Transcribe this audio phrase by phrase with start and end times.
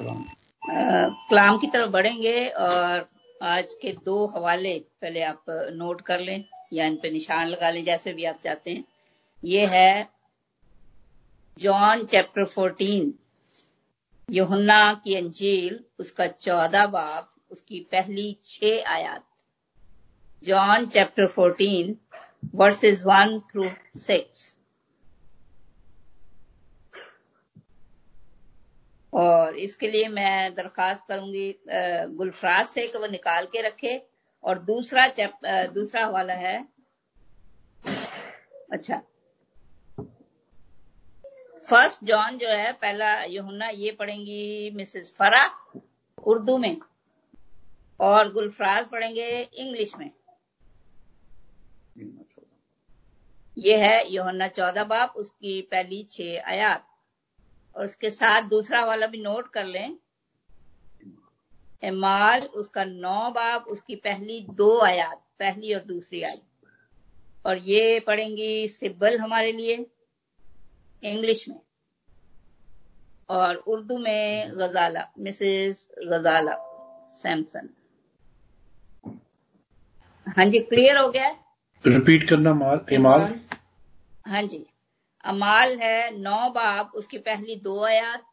[0.00, 3.08] कलाम की तरफ़ बढ़ेंगे और
[3.42, 7.84] आज के दो हवाले पहले आप नोट कर लें या इन पे निशान लगा लें,
[7.84, 8.84] जैसे भी आप चाहते हैं।
[9.44, 10.08] ये है
[11.58, 13.14] जॉन चैप्टर फोर्टीन।
[14.30, 19.24] यहुन्ना की अंजील, उसका चौदह बाब, उसकी पहली छह आयात।
[20.44, 21.96] John chapter fourteen,
[22.54, 24.58] verses one through six.
[29.16, 31.48] और इसके लिए मैं दरखास्त करूँगी
[32.16, 34.00] गुलफराज से कि वो निकाल के रखे।
[34.44, 35.38] और दूसरा चैप
[35.74, 36.56] दूसरा हवाला है।
[38.72, 39.00] अच्छा।
[41.62, 45.44] फ़र्स्ट जॉन जो है पहला यमुना ये पढ़ेंगी मिसेस फरा
[46.26, 46.76] उर्दू में।
[48.00, 50.10] और गुलफराज पढ़ेंगे इंग्लिश में।
[53.56, 56.86] ये है योहन्ना चौदह बाप उसकी पहली छह आयात।
[57.76, 59.96] और उसके साथ दूसरा वाला भी नोट कर लें।
[61.82, 66.42] एमाल उसका नौ बाब उसकी पहली दो आयात पहली और दूसरी आयत।
[67.46, 69.86] और ये पढ़ेंगी सिब्बल हमारे लिए
[71.02, 71.60] इंग्लिश में।
[73.28, 76.56] और उर्दू में गजाला मिसेस गजाला
[77.12, 77.68] सैमसन।
[80.26, 81.28] हाँ जी क्लियर हो गया?
[81.86, 83.40] रिपीट करना माल इमाल
[84.26, 84.66] हाँ जी।
[85.26, 88.26] अमाल है नौ बाब उसकी पहली दो आयात।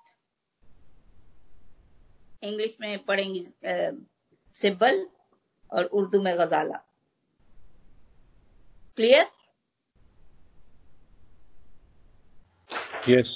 [2.44, 3.42] इंग्लिश में पढ़ेंगी
[4.56, 5.06] सिब्बल
[5.72, 6.78] और उर्दू में गजाला।
[8.98, 9.28] क्लियर
[13.10, 13.32] यस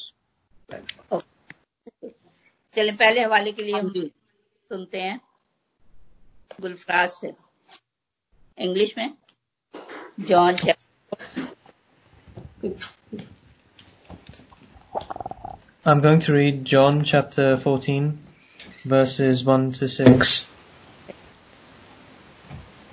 [2.73, 5.19] चले पहले हवाले के लिए हम सुनते हैं।
[6.61, 7.33] गुलफराज से।
[8.57, 9.13] इंग्लिश में?
[10.19, 10.55] John
[15.87, 18.19] I'm going to read John chapter 14,
[18.83, 20.45] verses 1 to 6.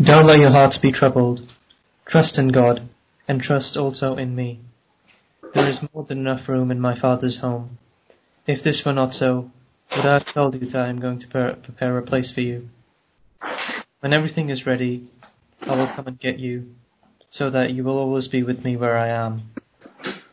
[0.01, 1.43] Don't let your hearts be troubled.
[2.07, 2.89] Trust in God,
[3.27, 4.61] and trust also in me.
[5.55, 7.79] There is more than enough room in my Father's home.
[8.47, 9.51] If this were not so,
[9.97, 12.69] would I have told you that I am going to prepare a place for you?
[13.99, 15.09] When everything is ready,
[15.67, 16.73] I will come and get you,
[17.31, 19.51] so that you will always be with me where I am,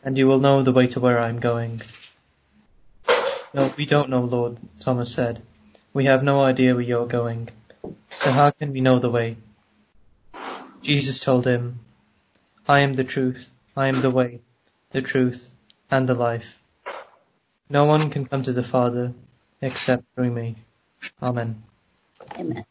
[0.04, 1.82] and you will know the way to where I am going.
[3.53, 5.41] No, we don't know, Lord, Thomas said.
[5.93, 7.49] We have no idea where you're going.
[8.09, 9.37] So how can we know the way?
[10.81, 11.79] Jesus told him,
[12.67, 14.41] I am the truth, I am the way,
[14.91, 15.49] the truth,
[15.89, 16.59] and the life.
[17.69, 19.13] No one can come to the Father
[19.61, 20.55] except through me.
[21.21, 21.63] Amen.
[22.39, 22.65] Amen.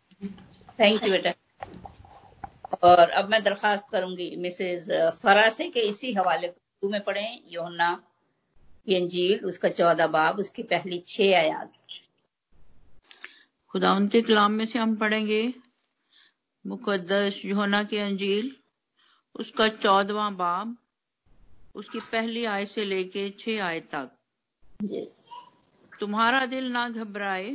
[0.79, 1.35] Thank you, बेटा
[2.83, 4.91] और अब मैं दरखास्त करूंगी Mrs
[5.23, 7.91] फरा से कि इसी हवाले को में पढ़ें योना
[8.88, 11.74] की अंजील उसका चौदह बाब उसकी पहली छह आयात।
[13.72, 15.54] खुदा उनके कलाम में से हम पढ़ेंगे
[16.66, 18.56] मुकदस योना की अंजील
[19.36, 20.76] उसका चौदवा बाब
[21.76, 24.12] उसकी पहली आय से लेके छह आय तक।
[26.00, 27.50] तुम्हारा दिल ना घबराए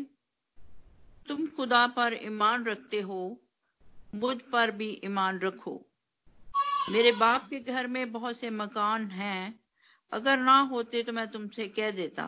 [1.29, 3.21] तुम खुदा पर ईमान रखते हो
[4.15, 5.75] मुझ पर भी ईमान रखो।
[6.91, 9.61] मेरे बाप के घर में बहुत से मकान हैं
[10.13, 12.25] अगर ना होते तो मैं तुमसे कह देता,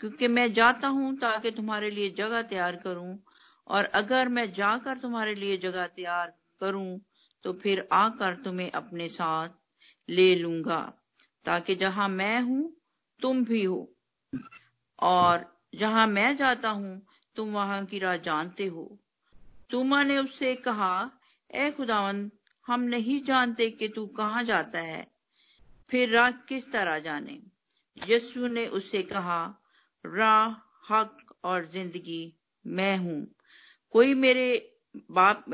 [0.00, 3.18] क्योंकि मैं जाता हूँ ताकि तुम्हारे लिए जगह तैयार करूँ,
[3.66, 7.00] और अगर मैं जाकर तुम्हारे लिए जगह तैयार करूँ
[7.44, 9.48] तो फिर आकर तुम्हें अपने साथ
[10.08, 10.80] ले लूँगा,
[11.46, 12.72] ताकि जहाँ मैं हूँ,
[13.20, 13.88] तुम भी हो।
[14.98, 15.44] और
[15.74, 17.00] जहाँ मैं जाता हूँ,
[17.36, 18.98] तुम वहाँ की राह जानते हो।
[19.70, 21.10] तुमा ने उससे कहा
[21.50, 22.30] ए खुदावन
[22.66, 25.06] हम नहीं जानते कि तू कहाँ जाता है
[25.90, 27.42] फिर राह किस तरह जाने?
[28.08, 29.58] यस्सु ने उससे कहा,
[30.06, 30.48] राह,
[30.90, 33.34] हक और ज़िंदगी, मैं हूँ।
[33.90, 34.78] कोई मेरे
[35.10, 35.44] बाप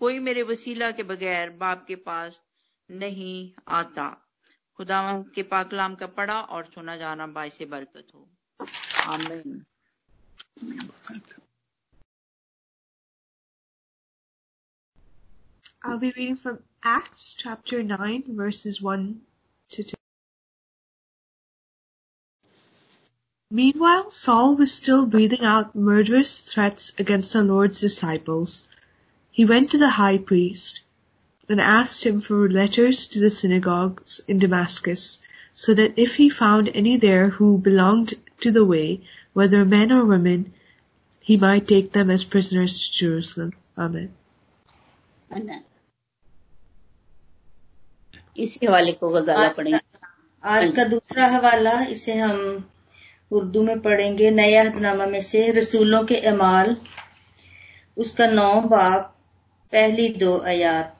[0.00, 2.40] कोई मेरे वसीला के बगैर बाप के पास
[2.90, 4.20] नहीं आता।
[4.76, 8.28] खुदा के पाकलाम का पढ़ा और सुना जाना बाईस बरकत हो।
[9.06, 9.64] आमीन।
[15.86, 19.33] I'll be reading from Acts chapter 9 verses 1
[23.50, 28.68] Meanwhile Saul was still breathing out murderous threats against the Lord's disciples.
[29.30, 30.80] He went to the high priest
[31.48, 35.20] and asked him for letters to the synagogues in Damascus,
[35.52, 39.02] so that if he found any there who belonged to the way,
[39.34, 40.52] whether men or women,
[41.20, 43.52] he might take them as prisoners to Jerusalem.
[43.78, 44.12] Amen.
[45.30, 45.64] Amen.
[48.36, 49.78] इसी हवाले को गजाला पढ़ेंगे।
[50.44, 52.68] आज का दूसरा हवाला इसे हम
[53.32, 56.76] उर्दू में पढ़ेंगे। नया हदनामा में से रसूलों के अमाल।
[57.96, 59.16] उसका नौ बाप
[59.72, 60.96] पहली दो आयात।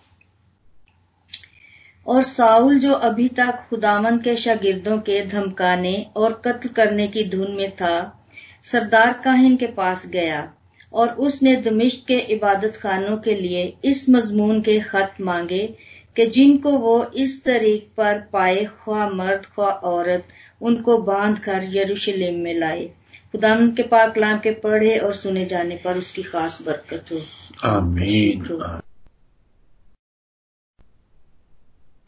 [2.07, 7.53] और साउल जो अभी तक खुदावन के शागिर्दों के धमकाने और कत्ल करने की धुन
[7.53, 8.23] में था
[8.65, 10.53] सरदार काहिन के पास गया
[10.93, 15.77] और उसने दमिश्क के इबादत खानों के लिए इस मजमून के खत मांगे
[16.17, 20.29] कि जिनको वो इस तरीक पर पाए ख्वा मर्द ख्वा औरत
[20.61, 22.87] उनको बाँध कर यरूशलेम में लाए।
[23.33, 27.21] खुदा के पाक कलाम के पढ़े और सुने जाने पर उसकी खास बरकत हो।
[27.69, 28.81] आमीन।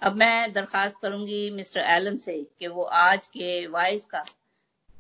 [0.03, 4.19] अब मैं दरखास्त करूँगी मिस्टर एलन से कि वो आज के वाइस का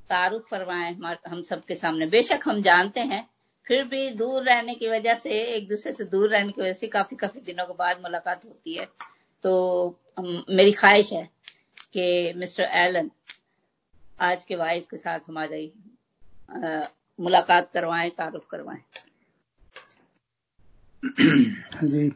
[0.09, 0.97] तारुफ फरमाए
[1.29, 3.29] हम सबके सामने। बेशक हम जानते हैं
[3.67, 6.87] फिर भी दूर रहने की वजह से, एक दूसरे से दूर रहने की वजह से
[6.89, 8.87] काफ़ी काफ़ी दिनों के बाद मुलाकात होती है।
[9.45, 9.99] तो
[10.51, 11.25] मेरी ख्वाहिश है
[11.93, 13.11] कि मिस्टर एलन
[14.19, 15.73] आज के वाइस के साथ हमारी
[17.19, 18.83] मुलाकात करवाएँ, तारुफ करवाएँ।
[21.85, 22.09] जी।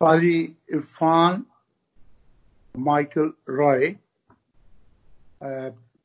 [0.00, 0.38] पादरी
[0.74, 1.44] इरफान
[2.74, 3.86] माइकल रॉय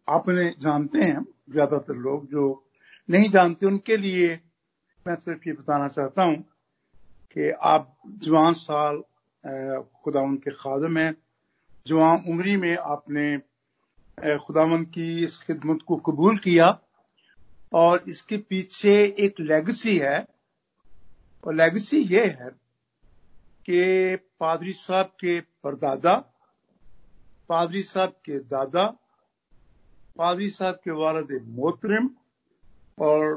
[0.08, 2.44] आपने जानते हैं ज़्यादातर लोग जो
[3.10, 4.28] नहीं जानते उनके लिए,
[5.06, 6.36] मैं सिर्फ़ ये बताना चाहता हूँ
[7.32, 9.02] कि आप जवान साल
[10.04, 11.14] खुदा के खादम है।
[11.88, 13.26] जवान उम्री में आपने
[14.38, 16.68] खुदावन की इस खिदमत को कबूल किया
[17.74, 20.20] और इसके पीछे एक लेगसी है।
[21.44, 22.50] और लेगसी ये है
[23.66, 26.16] कि पादरी साहब के परदादा,
[27.50, 28.86] पादरी साहब के दादा,
[30.18, 32.10] पादरी साहब के वालद मोहतरम
[33.00, 33.36] और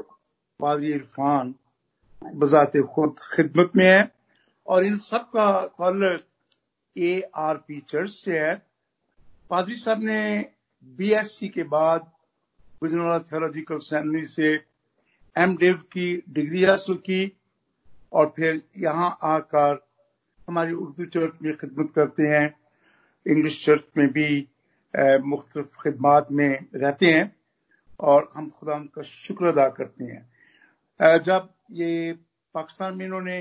[0.59, 1.55] पादरी इरफान
[2.21, 4.11] बजाते खुद खिदमत में है।
[4.67, 5.45] और इन सब का
[5.79, 6.21] ताल्लुक
[6.97, 8.55] ए आर पी चर्च से है।
[9.49, 10.19] पादरी साहब ने
[10.83, 12.11] बीएससी के बाद
[12.81, 14.53] गुजराला थियोलॉजिकल सेमिनरी से
[15.35, 17.21] एम डेव की डिग्री हासिल की
[18.13, 19.85] और फिर यहाँ आकर
[20.47, 22.47] हमारी उर्दू चर्च में खिदमत करते हैं।
[23.25, 24.47] इंग्लिश चर्च में भी
[25.25, 27.42] मुख्तलिफ़ खिदमात में रहते हैं।
[28.03, 32.13] और हम खुदा का शुक्र अदा करते हैं। जब ये
[32.55, 33.37] पाकिस्तान में इन्होंने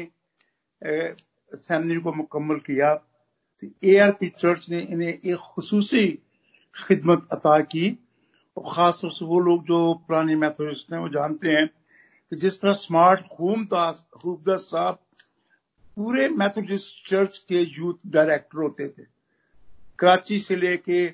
[0.83, 6.07] सेमिनरी को मुकम्मल किया तो ए आर पी चर्च ने इन्हें एक खसूसी
[6.75, 7.99] खिदमत अता की।
[8.57, 9.79] और खास तौर से वो लोग जो
[10.09, 14.99] पुराने मैथोडिस्ट हैं, वो जानते हैं कि जिस तरह स्मार्ट खूमदास खूबदास साहब
[15.97, 19.05] पूरे मैथोडिस्ट चर्च के यूथ डायरेक्टर होते थे।
[19.99, 21.07] कराची से लेके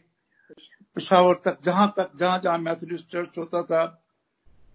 [0.94, 4.04] पिशावर तक, जहाँ तक, जहाँ जहाँ मैथोडिस्ट चर्च होता था,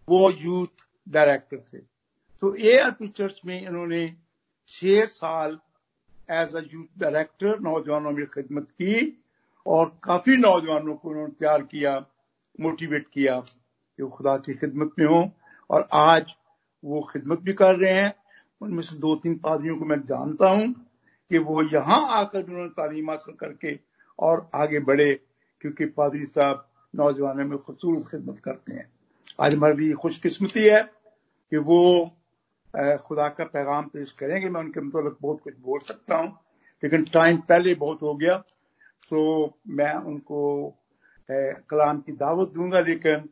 [0.09, 1.77] वो यूथ डायरेक्टर थे।
[2.39, 4.07] तो ए आर पी चर्च में इन्होंने
[4.67, 5.59] छह साल
[6.31, 9.23] एज अ यूथ डायरेक्टर नौजवानों में खिदमत की
[9.67, 12.05] और काफ़ी नौजवानों को उन्होंने तैयार किया
[12.61, 15.31] मोटिवेट किया कि वो खुदा की खिदमत में हो।
[15.69, 16.25] और आज
[16.85, 18.15] वो खिदमत भी कर रहे हैं।
[18.61, 20.73] उनमें से दो तीन पादरियों को मैं जानता हूँ
[21.29, 23.79] कि वो यहाँ आकर उन्होंने तालीम हासिल करके
[24.19, 25.19] और आगे बढ़े।
[25.63, 28.89] क्योंकि पादरी साहब नौजवानों में खूबसूरत खिदमत करते हैं।
[29.41, 30.81] आज हमारे खुशकिस्मती है
[31.51, 31.79] कि वो
[33.03, 36.27] खुदा का पैगाम पेश करेंगे। मैं उनके मतलब बहुत कुछ बोल सकता हूँ,
[36.83, 38.37] लेकिन टाइम पहले बहुत हो गया
[39.03, 39.19] तो
[39.69, 40.41] मैं उनको
[41.29, 43.29] कलाम की दावत दूँगा, लेकिन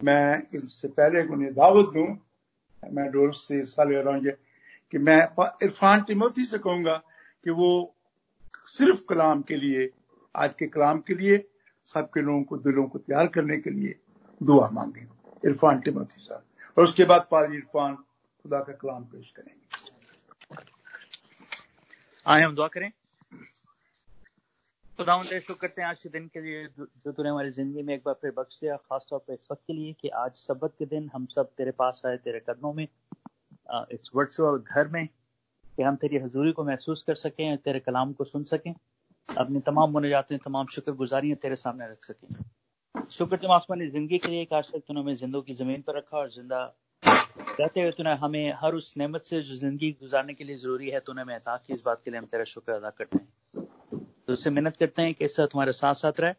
[0.00, 2.06] मैं इससे पहले उन्हें दावत दूँ,
[2.82, 4.32] मैं डोर से हिस्सा ले रहा हूँ
[4.92, 5.20] कि मैं
[5.62, 6.96] इरफान टिमोथी से कहूँगा
[7.44, 7.70] कि वो
[8.68, 9.88] सिर्फ़ कलाम के लिए,
[10.34, 11.44] आज के कलाम के लिए
[11.88, 13.98] सबके लोगों को, दिलों को तैयार करने के लिए
[14.40, 15.06] दुआ मांगे
[15.44, 16.44] इरफान टिमोथी साहब।
[16.76, 19.60] और उसके बाद पाजी इरफान खुदा का कलाम पेश करेंगे।
[22.26, 22.90] आए, हम दुआ करें।
[24.98, 27.94] खुदा तेरे शुक्र करते हैं आज के दिन के लिए, जो तूने हमारी ज़िंदगी में
[27.94, 30.74] एक बार फिर बख्श दिया खास तौर पर इस वक्त के लिए कि आज सबक
[30.78, 32.86] के दिन हम सब तेरे पास आए, तेरे कदमों में
[33.92, 35.08] इस वर्चुअल घर में,
[35.64, 38.74] कि हम तेरी हजूरी को महसूस कर सकें, तेरे कलाम को सुन सकें।
[39.28, 44.30] अपनी तमाम मुनाजातें, तमाम शुक्र गुजारियाँ तेरे सामने रख सकें। शुक्र तुम आसमानी ज़िंदगी के
[44.30, 46.60] लिए काश तक तूने हमें जिंदों की ज़मीन पर रखा और ज़िंदा
[47.02, 51.00] कहते हुए तूने हमें हर उस नेमत से जो ज़िंदगी गुजारने के लिए ज़रूरी है,
[51.00, 53.66] तूने हमें अता की। इस बात के लिए हम तेरा शुक्र अदा करते हैं।
[54.26, 56.32] तो उससे मेहनत करते हैं कि इस तुम्हारे साथ साथ रहे,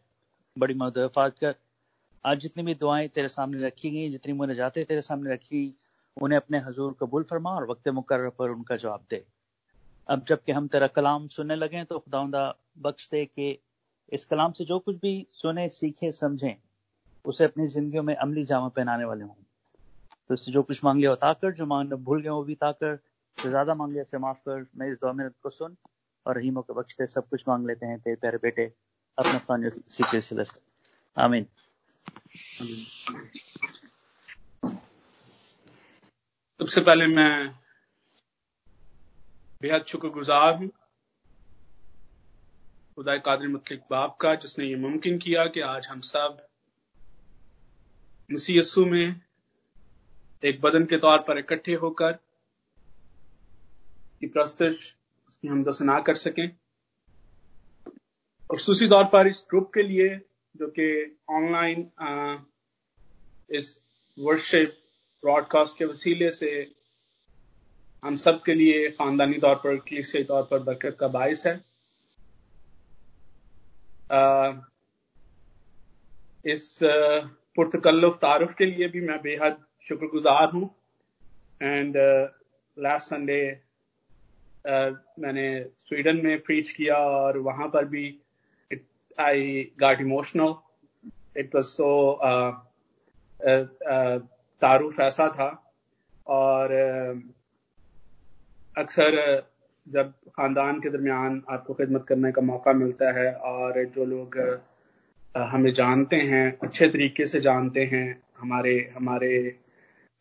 [0.56, 1.54] बड़ी मदफात कर।
[2.24, 5.74] आज जितनी भी दुआएँ तेरे सामने रखी गई, जितनी मुनाजातें तेरे सामने रखी,
[6.16, 9.24] उन्हें अपने हजूर कबूल फरमा और वक्त मुकर पर उनका जवाब दे।
[10.08, 12.20] अब जबकि हम तेरा कलाम सुनने लगे तो खुदा
[12.78, 13.58] बख्श दे कि
[14.12, 16.56] इस कलाम से जो कुछ भी सुने, सीखे, समझें,
[17.24, 19.34] उसे अपनी ज़िंदगी में अमली जामा पहनाने वाले हों।
[20.28, 22.98] तो इससे जो कुछ मांग लिया होता कर जो मांग भूल गए वो भी ताकर।
[23.42, 25.76] जो ज़्यादा मांग लिया से माफ़ कर। मैं इस दुआ में को सुन
[26.26, 28.72] और रहीमों के बख्शते सब कुछ मांग लेते हैं। तेरे प्यारे बेटे,
[29.18, 30.42] अपने सीखे
[31.16, 31.46] आमीन।
[36.60, 37.54] सबसे पहले मैं
[39.62, 40.70] बेहद शुक्रगुजार हूँ
[42.96, 46.46] खुदा कादिर मुतलिक बाप का, जिसने ये मुमकिन किया कि आज हम सब
[48.50, 49.20] यस्सु में
[50.44, 52.12] एक बदन के तौर पर इकट्ठे होकर
[54.20, 54.72] की प्रस्तुत
[55.28, 56.48] उसकी हम दसना कर सकें।
[58.50, 60.08] और सूसी तौर पर इस ग्रुप के लिए,
[60.56, 61.90] जो कि ऑनलाइन
[63.50, 63.80] इस
[64.18, 64.78] वर्शिप
[65.22, 66.72] ब्रॉडकास्ट के वसीले से
[68.04, 71.73] हम सब के लिए खानदानी तौर पर कलीसियाई तौर पर बरकत का बायस है।
[76.44, 79.56] इस पुरतकल्लुफ तारुफ के लिए भी मैं बेहद
[79.88, 80.68] शुक्रगुजार हूँ।
[81.60, 81.96] एंड
[82.76, 83.40] लास्ट संडे
[84.66, 88.06] मैंने स्वीडन में प्रीच किया और वहाँ पर भी
[89.18, 90.54] I got emotional
[91.36, 91.88] it was so
[94.62, 95.48] तारुफ ऐसा था।
[96.26, 96.72] और
[98.78, 99.16] अक्सर
[99.86, 104.38] जब खानदान के दरमियान आपको खिदमत करने का मौका मिलता है और जो लोग
[105.34, 108.06] हमें जानते हैं, अच्छे तरीके से जानते हैं,
[108.40, 109.56] हमारे हमारे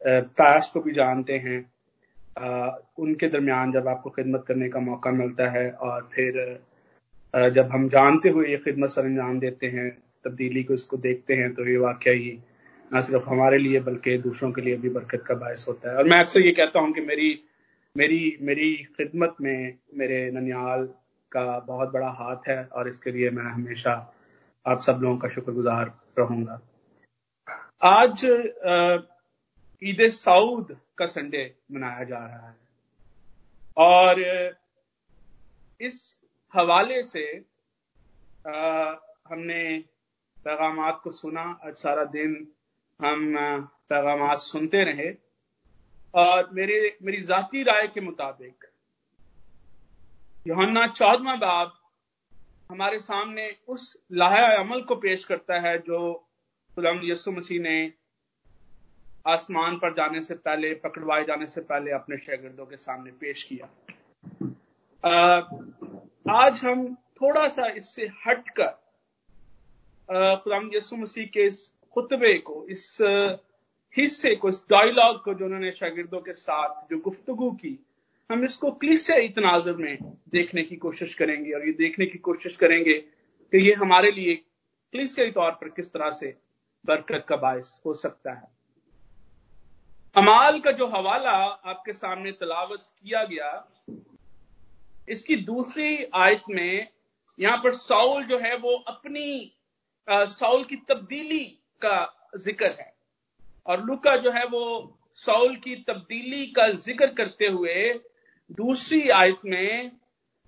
[0.02, 1.58] पास को भी जानते हैं
[3.00, 8.30] उनके दरमियान जब आपको खिदमत करने का मौका मिलता है और फिर जब हम जानते
[8.30, 9.90] हुए ये खिदमत सर अंजाम देते हैं,
[10.26, 12.38] तब्दीली को इसको देखते हैं तो ये वाक्य ही
[12.92, 16.10] न सिर्फ़ हमारे लिए बल्कि दूसरों के लिए भी बरकत का बायस होता है। और
[16.10, 17.30] मैं अक्सर ये कहता हूँ कि मेरी
[17.98, 20.86] मेरी मेरी खिदमत में मेरे ननियाल
[21.32, 23.94] का बहुत बड़ा हाथ है और इसके लिए मैं हमेशा
[24.68, 26.60] आप सब लोगों का शुक्रगुजार रहूँगा।
[27.84, 28.26] आज
[29.84, 32.56] ईद सऊद का संडे मनाया जा रहा है।
[33.78, 34.22] और
[35.82, 36.22] इस
[36.54, 37.46] हवाले से
[38.48, 38.96] आ,
[39.28, 39.84] हमने
[40.46, 42.48] पैगाम को सुना आज सारा दिन
[43.00, 43.36] हम
[43.90, 45.23] पैगाम सुनते रहे।
[46.14, 48.66] और मेरे मेरी जाती राय के मुताबिक
[50.48, 51.74] योहन्ना चौदवा बाब
[52.72, 56.00] हमारे सामने उस लाहा अमल को पेश करता है जो
[56.78, 57.94] गुलाम यसु मसीह ने
[59.28, 63.68] आसमान पर जाने से पहले पकड़वाए जाने से पहले अपने शागिर्दों के सामने पेश किया।
[65.04, 65.42] आ,
[66.42, 68.72] आज हम थोड़ा सा इससे हटकर
[70.44, 71.60] खुदाम यसु मसीह के इस
[71.94, 72.98] खुतबे को इस
[73.98, 77.78] हिस्से को, इस डायलॉग को जो उन्होंने शागिर्दों के साथ जो गुफ्तगु की,
[78.30, 79.98] हम इसको क्लिसियाई तनाजुर में
[80.32, 84.36] देखने की कोशिश करेंगे और ये देखने की कोशिश करेंगे कि ये हमारे लिए
[84.94, 86.36] क्लिसियाई तौर पर किस तरह से
[86.86, 88.48] बरकत का बायस हो सकता है।
[90.16, 93.52] अमाल का जो हवाला आपके सामने तलावत किया गया,
[95.10, 96.88] इसकी दूसरी आयत में
[97.40, 99.56] यहाँ पर साउल जो है वो अपनी
[100.08, 101.44] साउल की तब्दीली
[101.82, 102.93] का ज़िक्र है।
[103.66, 104.64] और लुका जो है वो
[105.18, 107.74] साउल की तब्दीली का ज़िक्र करते हुए
[108.52, 109.90] दूसरी आयत में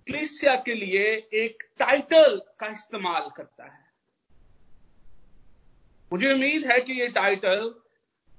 [0.07, 1.03] क्लिसिया के लिए
[1.36, 3.84] एक टाइटल का इस्तेमाल करता है।
[6.12, 7.69] मुझे उम्मीद है कि ये टाइटल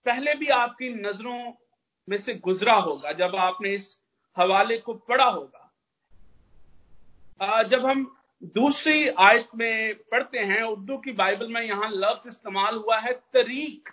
[0.06, 1.52] पहले भी आपकी नज़रों
[2.09, 3.99] में से गुजरा होगा, जब आपने इस
[4.37, 5.62] हवाले को पढ़ा होगा।
[7.62, 8.04] जब हम
[8.54, 13.88] दूसरी आयत में पढ़ते हैं, उर्दू की बाइबल में यहाँ लफ्ज इस्तेमाल हुआ है तरीक।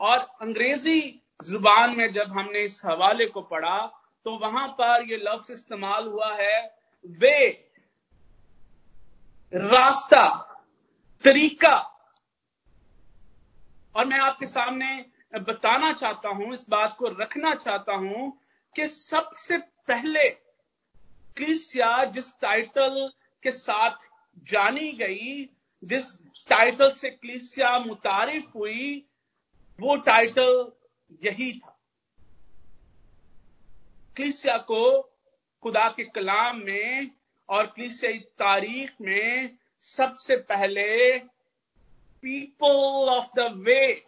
[0.00, 3.78] और अंग्रेज़ी ज़ुबान में जब हमने इस हवाले को पढ़ा
[4.26, 7.48] तो वहाँ पर यह लफ्ज इस्तेमाल हुआ है, वे,
[9.52, 10.26] रास्ता,
[11.24, 11.76] तरीका।
[13.94, 15.04] और मैं आपके सामने
[15.38, 18.40] बताना चाहता हूँ, इस बात को रखना चाहता हूँ
[18.76, 20.28] कि सबसे पहले
[21.36, 23.10] क्लिसिया जिस टाइटल
[23.42, 24.08] के साथ
[24.44, 25.48] जानी गई,
[25.82, 26.12] जिस
[26.48, 29.06] टाइटल से क्लिसिया मुतारिफ हुई
[29.80, 30.72] वो टाइटल
[31.24, 31.72] यही था।
[34.16, 35.02] क्लिसिया को
[35.62, 37.10] खुदा के कलाम में
[37.48, 41.18] और क्लिसियाई तारीख में सबसे पहले
[42.22, 44.06] पीपल ऑफ़ द वे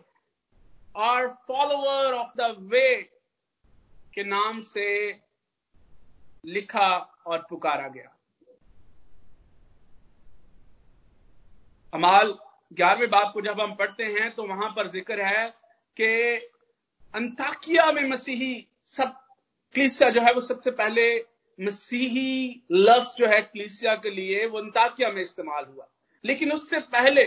[0.97, 3.03] और फॉलोअर ऑफ़ द वे
[4.15, 4.89] के नाम से
[6.45, 6.89] लिखा
[7.27, 8.15] और पुकारा गया।
[11.95, 12.39] अमाल
[12.73, 15.49] ग्यारहवें बाप को जब हम पढ़ते हैं तो वहाँ पर ज़िक्र है
[15.97, 16.09] कि
[17.15, 19.15] अंताकिया में मसीही सब,
[19.75, 21.05] क्लिसिया जो है वो सबसे पहले
[21.59, 25.89] मसीही लफ्ज जो है क्लिसिया के लिए वो अंताकिया में इस्तेमाल हुआ।
[26.25, 27.25] लेकिन उससे पहले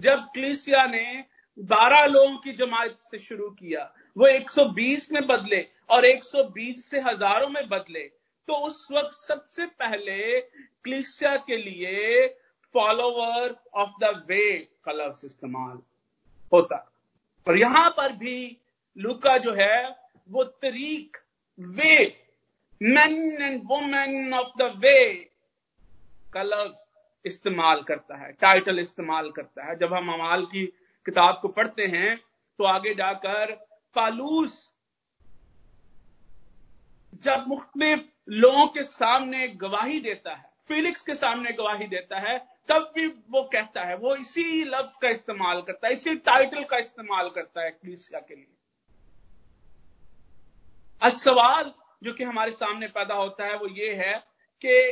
[0.00, 1.24] जब क्लिसिया ने
[1.58, 3.82] 12 लोगों की जमात से शुरू किया,
[4.16, 8.02] वो 120 में बदले और 120 से हज़ारों में बदले
[8.48, 12.26] तो उस वक्त सबसे पहले क्लिसिया के लिए
[12.78, 15.78] फॉलोवर ऑफ़ द वे का लफ्ज इस्तेमाल
[16.52, 16.76] होता।
[17.46, 18.56] और यहाँ पर भी
[18.96, 19.88] लुका जो है,
[20.28, 21.16] वो तरीक
[21.58, 21.94] वे
[22.80, 25.14] man and women of the way
[26.32, 26.86] का लफ्ज
[27.24, 30.64] इस्तेमाल करता है टाइटल इस्तेमाल करता है। जब हम अमाल की
[31.06, 32.16] किताब को पढ़ते हैं
[32.58, 33.52] तो आगे जाकर
[33.96, 34.54] पालूस
[37.22, 42.92] जब मुख्तलिफ़ लोगों के सामने गवाही देता है, फिलिक्स के सामने गवाही देता है तब
[42.94, 47.30] भी वो कहता है, वो इसी लफ्ज का इस्तेमाल करता है, इसी टाइटल का इस्तेमाल
[47.30, 48.54] करता है क्लीसिया के लिए।
[51.02, 54.24] आज सवाल जो कि हमारे सामने पैदा होता है, वो ये है
[54.64, 54.88] कि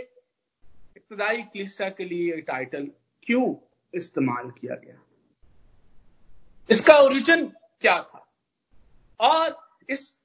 [0.97, 2.91] इब्तदाई क्लिसा के लिए ये टाइटल
[3.23, 3.55] क्यों
[3.95, 5.03] इस्तेमाल किया गया?
[6.71, 7.47] इसका ओरिजिन
[7.81, 8.33] क्या था?
[9.21, 10.19] और इस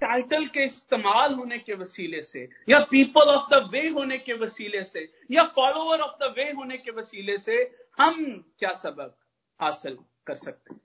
[0.00, 4.84] टाइटल के इस्तेमाल होने के वसीले से, या पीपल ऑफ़ द वे होने के वसीले
[4.84, 9.16] से, या फॉलोअर ऑफ़ द वे होने के वसीले से हम क्या सबक
[9.60, 10.80] हासिल कर सकते हैं?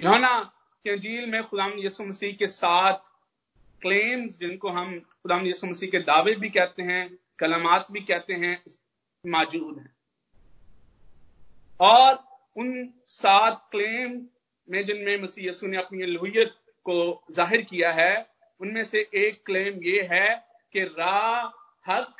[0.00, 0.40] योना
[0.84, 2.94] के अंजील में खुदाम यसु मसीह के साथ
[3.82, 8.64] क्लेम्स जिनको हम खुदाम यसु मसीह के दावे भी कहते हैं, कलमात भी कहते हैं
[9.26, 9.96] मौजूद हैं।
[11.80, 12.25] और
[12.56, 14.20] उन सात क्लेम
[14.68, 16.54] में जिनमें मसीह यसु ने अपनी लोहियत
[16.86, 18.12] को ज़ाहिर किया है
[18.60, 20.28] उनमें से एक क्लेम ये है
[20.72, 22.16] कि राह हक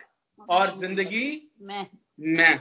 [0.49, 1.87] और ज़िंदगी मैं।
[2.21, 2.55] मैं।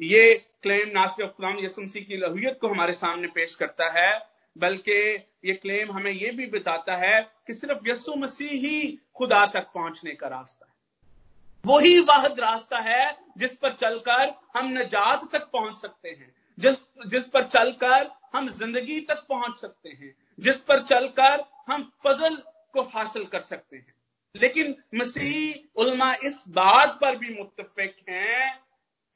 [0.00, 4.10] ये क्लेम ना सिर्फ़ खुदाम यसु मसीह की लहुयत को हमारे सामने पेश करता है
[4.56, 5.00] बल्कि
[5.44, 10.14] ये क्लेम हमें ये भी बताता है कि सिर्फ़ यसु मसीह ही खुदा तक पहुँचने
[10.14, 10.67] का रास्ता
[11.64, 17.28] वही वाहद रास्ता है जिस पर चलकर हम नजात तक पहुँच सकते हैं। जिस जिस
[17.28, 22.36] पर चलकर हम ज़िंदगी तक पहुँच सकते हैं। जिस पर चलकर हम फजल
[22.72, 23.94] को हासिल कर सकते हैं।
[24.34, 28.58] लेकिन मसीह उलमा इस बात पर भी मुतफिक हैं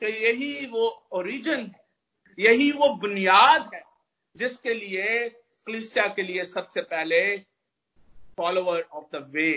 [0.03, 1.71] कि यही वो ओरिजिन
[2.39, 3.83] यही वो बुनियाद है
[4.37, 5.29] जिसके लिए,
[5.67, 7.37] क्लिसिया के लिए सबसे पहले
[8.37, 9.53] फॉलोअर ऑफ़ द वे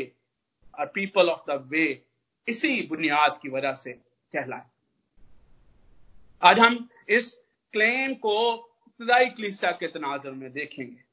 [0.80, 1.86] और पीपल ऑफ़ द वे
[2.48, 3.94] इसी बुनियाद की वजह से
[4.34, 4.66] कहलाए।
[6.44, 7.40] आज हम इस
[7.74, 8.56] क्लेम को
[8.88, 11.04] इब्तदाई क्लिसिया के तनाजर में देखेंगे।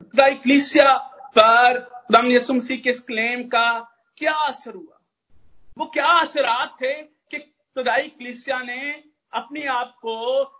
[0.00, 0.98] इब्तदाई क्लिसिया
[1.38, 3.80] पर खुदाम यसु मसीह के इस क्लेम का
[4.16, 5.00] क्या असर हुआ?
[5.78, 10.16] वो क्या असरात थे कि इब्तदाई क्लिसिया ने अपने आप को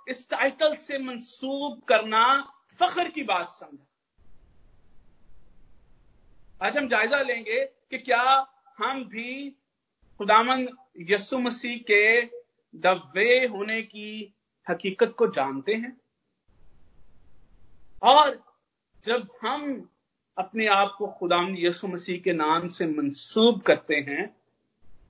[0.09, 3.87] इस टाइटल से मंसूब करना फख्र की बात समझा?
[6.67, 8.50] आज हम जायजा लेंगे कि क्या
[8.81, 9.51] हम भी
[10.21, 10.69] खुदामंद
[11.11, 12.21] यसु मसीह के
[12.75, 14.35] द वे होने की
[14.67, 15.97] हकीकत को जानते हैं।
[18.03, 18.43] और
[19.05, 19.89] जब हम
[20.37, 24.25] अपने आप को खुदाम यसु मसीह के नाम से मंसूब करते हैं,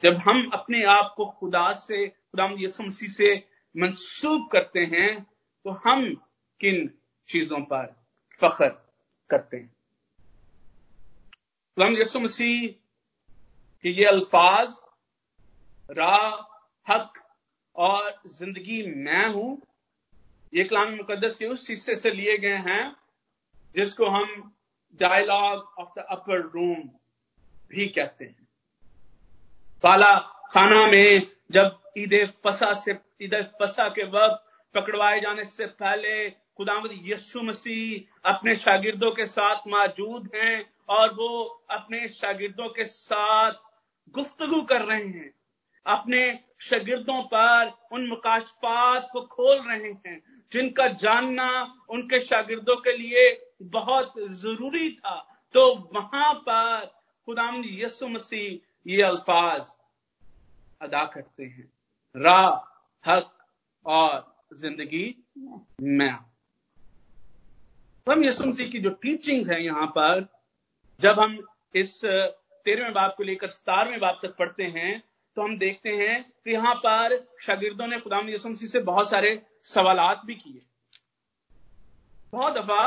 [0.02, 3.34] जब हम अपने आप को खुदा से खुदाम यसु मसीह से
[3.74, 5.22] मंसूब करते हैं
[5.64, 6.14] तो हम
[6.60, 6.90] किन
[7.28, 7.86] चीज़ों पर
[8.40, 8.68] फख्र
[9.30, 9.68] करते हैं?
[11.76, 12.68] खुदाम यसु मसीह
[13.84, 14.76] के ये अल्फाज
[15.88, 16.30] राह
[16.86, 17.12] हक
[17.76, 19.60] और ज़िंदगी मैं हूँ,
[20.52, 22.96] ये कलाम मुकदस के उस हिस्से से लिए गए हैं,
[23.74, 24.52] जिसको हम
[25.00, 26.82] dialogue of the upper room
[27.70, 28.48] भी कहते हैं।
[29.84, 30.14] बाला
[30.52, 32.14] खाना में जब ईद
[32.44, 39.10] फसा से ईद फसा के वक्त पकड़वाए जाने से पहले खुदामद यस्सु मसीह अपने शागिर्दों
[39.12, 41.28] के साथ मौजूद हैं और वो
[41.70, 43.52] अपने शागिर्दों के साथ
[44.14, 45.32] गुफ्तगु कर रहे हैं।
[45.86, 46.22] अपने
[46.60, 51.50] शागिर्दों पर उन मुकाशफात को खोल रहे हैं, जिनका जानना
[51.90, 53.22] उनके शागिर्दों के लिए
[53.64, 55.16] बहुत ज़रूरी था।
[55.54, 56.86] तो वहाँ पर
[57.28, 59.72] खुदाम यसु मसीह ये अल्फाज
[60.80, 61.70] अदा करते हैं।
[62.14, 62.42] रा,
[63.04, 63.32] हक
[63.86, 65.04] और ज़िंदगी
[65.82, 66.10] मैं
[68.06, 70.26] हम यसु मसीह की जो टीचिंग्स है यहाँ पर,
[71.00, 71.38] जब हम
[71.74, 72.00] इस
[72.64, 75.02] तेरहवें बाप को लेकर सतारवें बाप तक पढ़ते हैं
[75.36, 79.40] तो हम देखते हैं कि यहाँ पर शागिर्दों ने खुदाम यसु मसीह से बहुत सारे
[79.66, 80.60] सवालात भी किए।
[82.32, 82.82] बहुत दफ़ा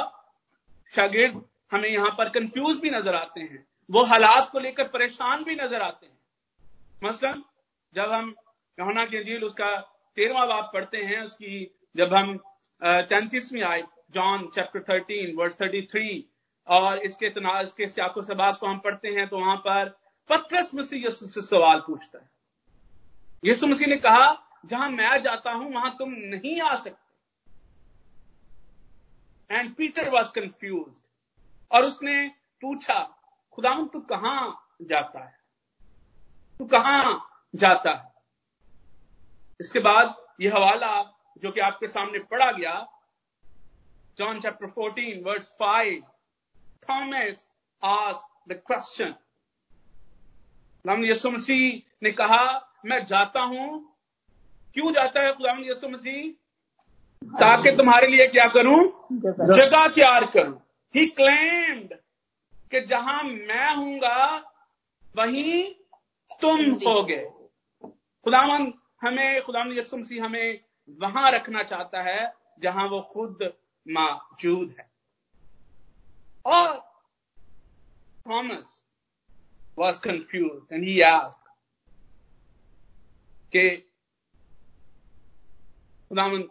[0.94, 5.56] शागिर्द हमें यहाँ पर कंफ्यूज भी नज़र आते हैं, वो हालात को लेकर परेशान भी
[5.56, 6.18] नज़र आते हैं।
[7.04, 7.44] मसलन,
[7.96, 8.34] जब हम
[8.78, 9.76] यहोना के अंजील उसका
[10.18, 12.38] तेरहवा बाप पढ़ते हैं, उसकी जब हम
[12.82, 16.10] तैंतीसवीं आय, John chapter thirteen verse thirty three
[16.68, 19.90] और इसके तनाज के सियाको सबाब को हम पढ़ते हैं तो वहाँ पर
[20.30, 22.30] पत्रस मसीह यसु से सवाल पूछता है।
[23.46, 27.04] यीशु मसीह ने कहा, जहाँ मैं जाता हूँ, वहाँ तुम नहीं आ सकते।
[29.56, 31.02] एंड पीटर वॉज़ कंफ्यूज
[31.72, 32.28] और उसने
[32.62, 33.20] पूछा
[33.52, 35.38] खुदाम तू कहाँ जाता है?
[36.60, 38.14] तू कहाँ जाता है?
[39.60, 42.88] इसके बाद यह हवाला, जो कि आपके सामने पढ़ा गया
[44.18, 46.13] जॉन चैप्टर 14 वर्स 5
[46.90, 47.52] थॉमस
[47.84, 48.16] आज
[48.50, 49.12] द क्वेश्चन
[50.86, 53.96] खुदाम यसु मसीह ने कहा मैं जाता हूँ।
[54.74, 56.32] क्यों जाता है खुदाम यसु मसीह?
[57.40, 59.08] ताकि तुम्हारे लिए क्या करूँ?
[59.12, 60.62] जगह। तैयार करूँ।
[60.96, 61.94] ही क्लेम्ड
[62.72, 64.36] कि जहाँ मैं हूँगा
[65.18, 65.64] वहीं
[66.42, 67.26] तुम होगे।
[68.26, 70.60] खुदावन हमें खुदाम यसु मसीह हमें
[71.02, 73.54] वहाँ रखना चाहता है जहाँ वो खुद
[73.88, 74.93] मौजूद है।
[76.46, 76.80] और
[78.28, 78.84] Thomas
[79.78, 81.48] was confused, and he asked,
[83.52, 83.78] कि
[86.10, 86.44] खुदावन,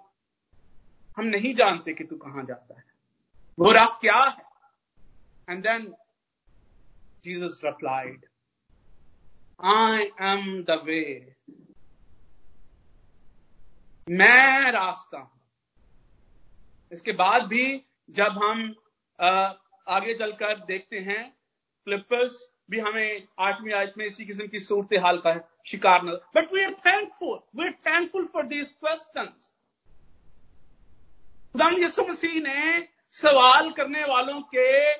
[1.16, 2.84] हम नहीं जानते कि तू कहाँ जाता है।
[3.58, 4.44] वो राह क्या है?
[5.50, 5.94] And then
[7.24, 8.26] Jesus replied
[9.64, 11.36] I am the way
[14.10, 15.40] मैं रास्ता हूँ।
[16.92, 18.74] इसके बाद भी जब हम
[19.88, 21.22] आगे चलकर देखते हैं।
[21.86, 26.10] फ्लिपर्स भी हमें आठवीं आयत में इसी किस्म की सूरत हाल का है शिकार न
[26.34, 29.34] but we are thankful we are thankful for this question
[31.80, 34.92] Yesu Masih ने सवाल करने वालों के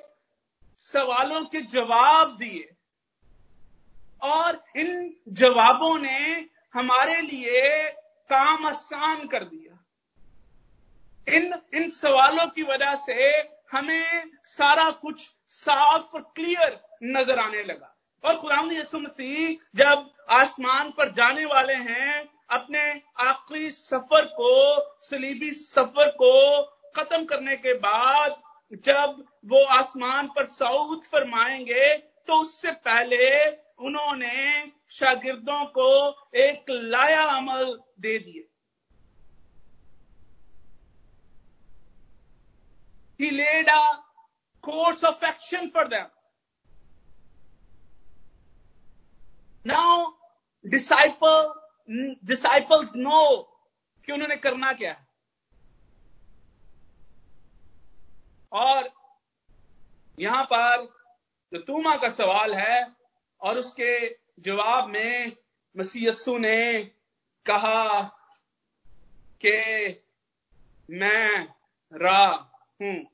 [0.79, 2.69] सवालों के जवाब दिए।
[4.23, 7.91] और इन जवाबों ने हमारे लिए
[8.31, 9.79] काम आसान कर दिया।
[11.29, 13.43] इन इन सवालों की वजह से
[13.73, 17.89] हमें सारा कुछ साफ़ और क्लियर नज़र आने लगा।
[18.25, 22.81] और कुरान यसु मसीह जब आसमान पर जाने वाले हैं, अपने
[23.21, 26.63] आखिरी सफ़र को, सलीबी सफ़र को
[26.97, 28.37] खत्म करने के बाद,
[28.85, 31.93] जब वो आसमान पर सऊद फरमाएँगे
[32.27, 35.89] तो उससे पहले उन्होंने शागिर्दों को
[36.37, 38.49] एक लाया अमल दे दिए
[43.23, 43.85] He laid a
[44.65, 46.07] course of action for them.
[49.65, 50.15] Now,
[50.65, 51.55] disciple,
[52.25, 53.47] disciples know
[54.09, 55.07] कि उन्होंने करना क्या है
[58.53, 58.91] और
[60.19, 60.85] यहाँ पर
[61.53, 62.83] जो तूमा का सवाल है
[63.41, 63.95] और उसके
[64.41, 65.37] जवाब में
[65.77, 66.85] मसीयसु ने
[67.47, 68.03] कहा
[69.45, 69.57] कि
[70.91, 71.49] मैं
[71.93, 72.27] रा
[72.83, 73.12] हूँ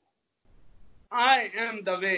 [1.11, 2.17] आई एम द वे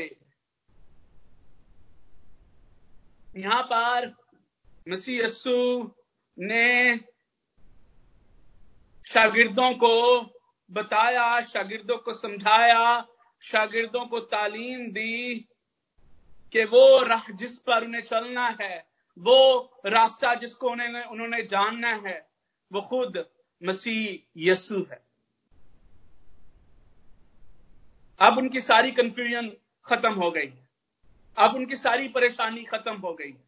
[3.37, 4.13] यहाँ पर
[5.09, 5.91] यस्सु
[6.37, 6.97] ने
[9.05, 10.21] शागिर्दों को
[10.71, 13.07] बताया, शागिर्दों को समझाया,
[13.41, 15.35] शागिर्दों को तालीम दी
[16.53, 22.29] कि वो राह जिस पर उन्हें चलना है, वो रास्ता जिसको उन्होंने उन्होंने जानना है,
[22.71, 23.25] वो खुद
[23.63, 25.10] मसीह यसु है।
[28.21, 29.51] अब उनकी सारी कंफ्यूजन
[29.85, 30.69] खत्म हो गई। है
[31.37, 33.43] अब उनकी सारी परेशानी खत्म हो गई। है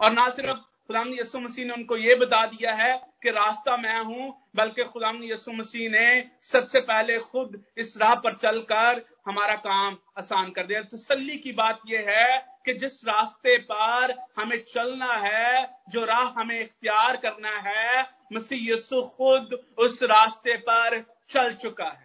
[0.00, 4.00] और ना सिर्फ़ खुदाम यसु मसीह ने उनको ये बता दिया है कि रास्ता मैं
[4.00, 4.24] हूँ,
[4.56, 10.50] बल्कि खुदाम यसु मसीह ने सबसे पहले खुद इस राह पर चलकर हमारा काम आसान
[10.50, 16.04] कर दिया। तसल्ली की बात यह है कि जिस रास्ते पर हमें चलना है, जो
[16.04, 22.03] राह हमें इख्तियार करना है, मसीह यसु खुद उस रास्ते पर चल चुका है।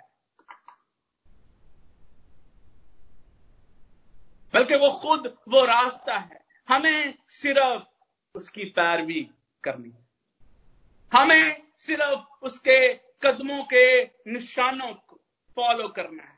[4.54, 7.84] बल्कि वो खुद वो रास्ता है। हमें सिर्फ़
[8.36, 9.22] उसकी पैरवी
[9.64, 10.08] करनी है।
[11.12, 15.20] हमें सिर्फ़ उसके कदमों के निशानों को
[15.56, 16.38] फॉलो करना है।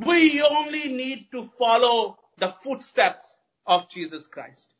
[0.00, 1.94] We only need to follow
[2.40, 2.50] the
[2.82, 3.36] footsteps
[3.66, 4.72] of Jesus Christ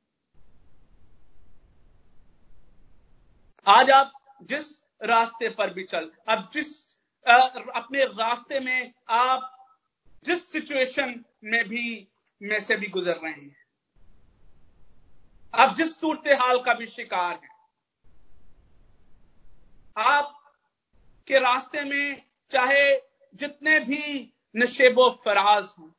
[3.66, 4.66] आज आप जिस
[5.02, 9.57] रास्ते पर भी चल, अब जिस अपने रास्ते में आप
[10.24, 12.08] जिस सिचुएशन में भी
[12.40, 13.56] में से भी गुजर रहे हैं।
[15.54, 17.56] आप जिस सूरत हाल का भी शिकार हैं,
[19.96, 20.34] आप
[21.28, 22.84] के रास्ते में चाहे
[23.34, 25.90] जितने भी नशेबो फराज हों,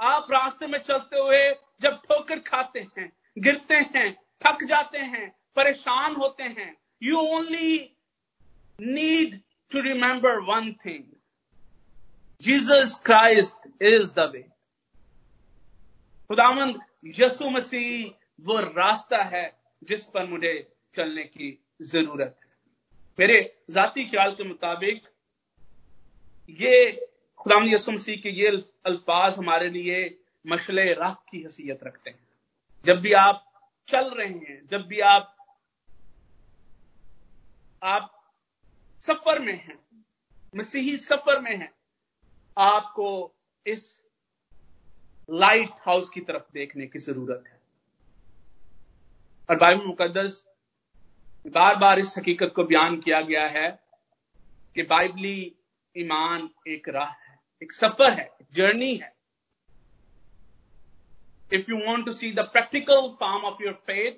[0.00, 4.12] आप रास्ते में चलते हुए जब ठोकर खाते हैं, गिरते हैं,
[4.42, 7.76] थक जाते हैं, परेशान होते हैं you only
[8.78, 9.40] need
[9.72, 11.04] to remember one thing
[12.42, 14.42] Jesus Christ is the way
[16.30, 16.80] खुदामंद
[17.16, 19.46] यसु मसीह वो रास्ता है
[19.82, 20.52] जिस पर मुझे
[20.94, 22.48] चलने की ज़रूरत है।
[23.18, 23.38] मेरे
[23.70, 25.02] जाति ख्याल के मुताबिक
[26.60, 26.74] ये
[27.40, 28.48] खुदाम यसु मसीह के ये
[28.86, 29.98] अल्फाज हमारे लिए
[30.44, 32.18] मशले राह की हैसियत रखते हैं।
[32.84, 33.42] जब भी आप
[33.88, 35.32] चल रहे हैं, जब भी आप
[37.82, 38.12] आप
[39.00, 39.78] सफ़र में हैं,
[40.54, 41.70] मसीही सफ़र में हैं
[42.56, 43.08] आपको
[43.66, 43.86] इस
[45.28, 47.58] लाइट हाउस की तरफ़ देखने की ज़रूरत है
[49.50, 50.44] और बाइबल मुकदस
[51.54, 53.68] बार बार इस हकीकत को बयान किया गया है
[54.76, 55.40] कि बाइबली
[55.96, 59.14] ईमान एक राह है एक सफ़र है एक जर्नी है
[61.50, 64.16] if you want to see the practical form of your faith,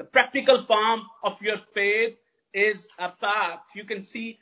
[0.00, 2.16] the practical form of your faith
[2.54, 3.60] is a path.
[3.74, 4.38] You can see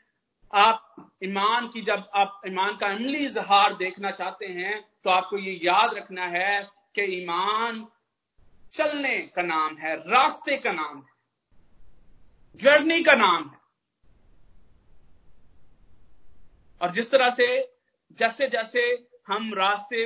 [0.53, 5.59] आप ईमान की, जब आप ईमान का अमली इजहार देखना चाहते हैं तो आपको ये
[5.65, 6.63] याद रखना है
[6.95, 7.87] कि ईमान
[8.75, 11.13] चलने का नाम है, रास्ते का नाम है,
[12.61, 13.63] जर्नी का नाम है।
[16.81, 17.47] और जिस तरह से
[18.19, 18.83] जैसे जैसे
[19.29, 20.05] हम रास्ते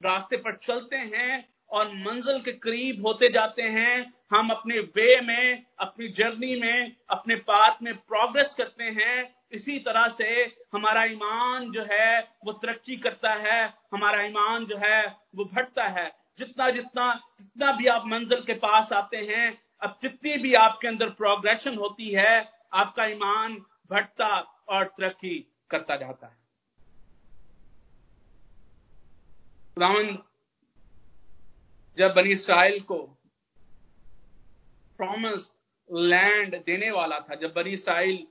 [0.00, 5.64] रास्ते पर चलते हैं और मंजिल के करीब होते जाते हैं, हम अपने वे में,
[5.78, 11.86] अपनी जर्नी में, अपने पाथ में प्रोग्रेस करते हैं इसी तरह से हमारा ईमान जो
[11.90, 17.72] है, वो तरक्की करता है, हमारा ईमान जो है, वो भटता है। जितना जितना जितना
[17.72, 22.52] भी आप मंजिल के पास आते हैं, अब जितनी भी आपके अंदर प्रोग्रेशन होती है,
[22.72, 23.54] आपका ईमान
[23.90, 24.36] भटता
[24.68, 26.44] और तरक्की करता जाता है।
[31.98, 32.96] जब बनी इसराइल को
[34.96, 35.52] प्रॉमिस
[35.92, 38.26] लैंड देने वाला था, जब बनी इसराइल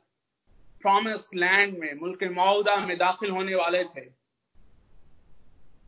[0.84, 4.02] प्रॉमिस लैंड में, मुल्क मौदा में दाखिल होने वाले थे।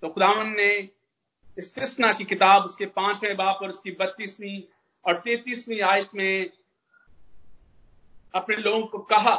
[0.02, 0.90] तो खुदावन ने
[1.58, 4.62] इस्तिसना की किताब, उसके पाँचवें बाप और उसकी बत्तीसवीं
[5.06, 6.50] और तैतीसवीं आयत में
[8.36, 9.36] अपने लोगों को कहा।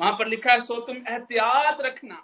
[0.00, 2.22] वहाँ पर लिखा है, सो तुम एहतियात रखना,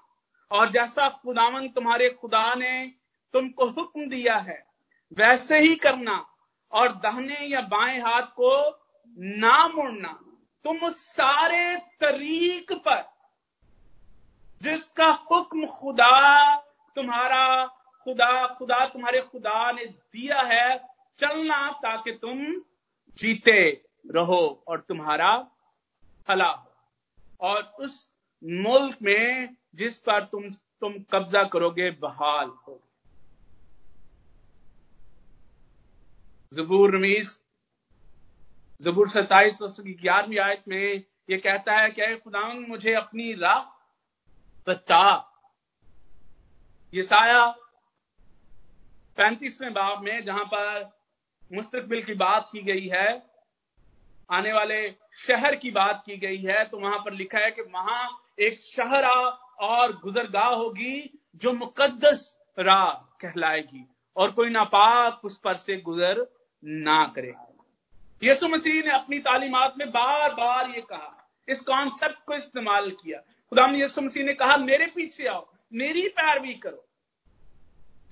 [0.51, 2.93] और जैसा खुदावन तुम्हारे खुदा ने
[3.33, 4.67] तुमको हुक्म दिया है,
[5.13, 6.27] वैसे ही करना,
[6.73, 8.53] और दहने या बाएँ हाथ को
[9.19, 10.19] ना मुड़ना।
[10.65, 13.03] तुम सारे तरीक पर,
[14.63, 16.57] जिसका हुक्म खुदा
[16.97, 17.67] तुम्हारा,
[18.05, 22.45] खुदा खुदा तुम्हारे खुदा ने दिया है, चलना ताकि तुम
[23.17, 25.37] जीते रहो और तुम्हारा
[26.29, 26.73] फला हो।
[27.41, 28.11] और उस
[28.45, 32.81] मुल्क में जिस पर तुम तुम कब्जा करोगे, बहाल हो
[36.53, 37.39] जबूर रमीज
[38.83, 43.61] जबूर सत्ताईस की ग्यारहवीं आयत में ये कहता है कि खुदा मुझे अपनी राह
[44.67, 45.05] बता।
[46.93, 47.45] ये साया
[49.19, 50.91] पैंतीसवें बाब में, जहाँ पर
[51.51, 53.23] मुस्तकबिल की बात की गई है,
[54.31, 54.81] आने वाले
[55.19, 58.09] शहर की बात की गई है तो वहाँ पर लिखा है कि वहाँ
[58.41, 59.15] एक शहरा
[59.63, 63.85] और गुजरगाह होगी जो मुकद्दस राह कहलाएगी
[64.17, 66.27] और कोई नापाक उस पर से गुजर
[66.63, 67.33] ना करे।
[68.23, 73.19] यसु मसीह ने अपनी तालीमात में बार बार ये कहा, इस कॉन्सेप्ट को इस्तेमाल किया।
[73.19, 76.89] खुदा यसु मसीह ने कहा, मेरे पीछे आओ, मेरी पैरवी करो।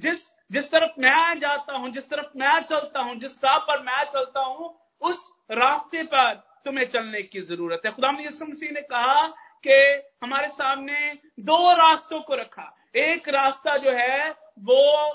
[0.01, 4.05] जिस जिस तरफ़ मैं जाता हूँ, जिस तरफ़ मैं चलता हूँ, जिस राह पर मैं
[4.05, 9.27] चलता हूँ, उस रास्ते पर तुम्हें चलने की ज़रूरत है। खुदा यसु मसीह ने कहा
[9.66, 15.11] कि हमारे सामने दो रास्तों को रखा। एक रास्ता जो है, वो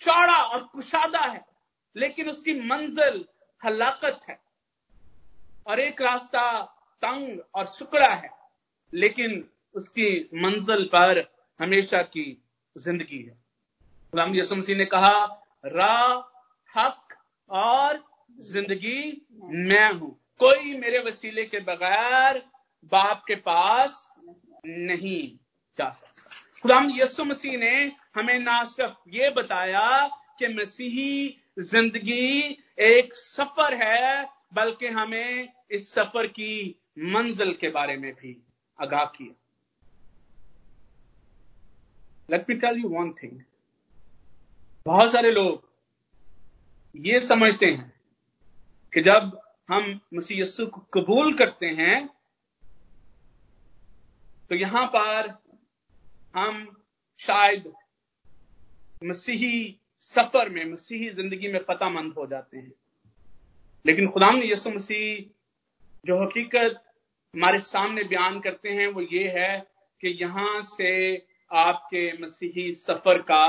[0.00, 1.46] चौड़ा और कुशादा है,
[1.96, 3.24] लेकिन उसकी मंजिल
[3.62, 4.38] हलाकत है।
[5.66, 6.60] और एक रास्ता
[7.02, 8.30] तंग और सुकड़ा है,
[8.92, 9.44] लेकिन
[9.74, 11.24] उसकी मंजिल पर
[11.60, 12.26] हमेशा की
[12.76, 13.34] ज़िंदगी है।
[14.12, 15.24] गुलाम यसु मसीह ने कहा
[15.66, 16.08] राह
[16.74, 17.16] हक
[17.50, 18.02] और
[18.42, 22.42] ज़िंदगी मैं हूँ। कोई मेरे वसीले के बगैर
[22.92, 24.06] बाप के पास
[24.66, 25.22] नहीं
[25.78, 26.30] जा सकता।
[26.62, 27.74] खुदाम यसु मसीह ने
[28.16, 29.86] हमें ना सिर्फ़ ये बताया
[30.38, 38.12] कि मसीही ज़िंदगी एक सफ़र है, बल्कि हमें इस सफ़र की मंजिल के बारे में
[38.14, 38.36] भी
[38.78, 39.34] आगाह किया।
[42.30, 43.40] Let me tell you one thing
[44.86, 45.68] बहुत सारे लोग
[46.94, 47.92] ये समझते हैं
[48.92, 49.38] कि जब
[49.70, 52.06] हम मसीह यस्सु को कबूल करते हैं
[54.50, 55.28] तो यहाँ पर
[56.36, 56.66] हम
[57.20, 57.72] शायद
[59.04, 62.72] मसीही सफ़र में, मसीही ज़िंदगी में फतामंद हो जाते हैं।
[63.86, 65.34] लेकिन खुदाम यसु मसीह
[66.06, 66.82] जो हकीकत
[67.34, 73.46] हमारे सामने बयान करते हैं, वो ये है कि यहाँ से आपके मसीही सफ़र का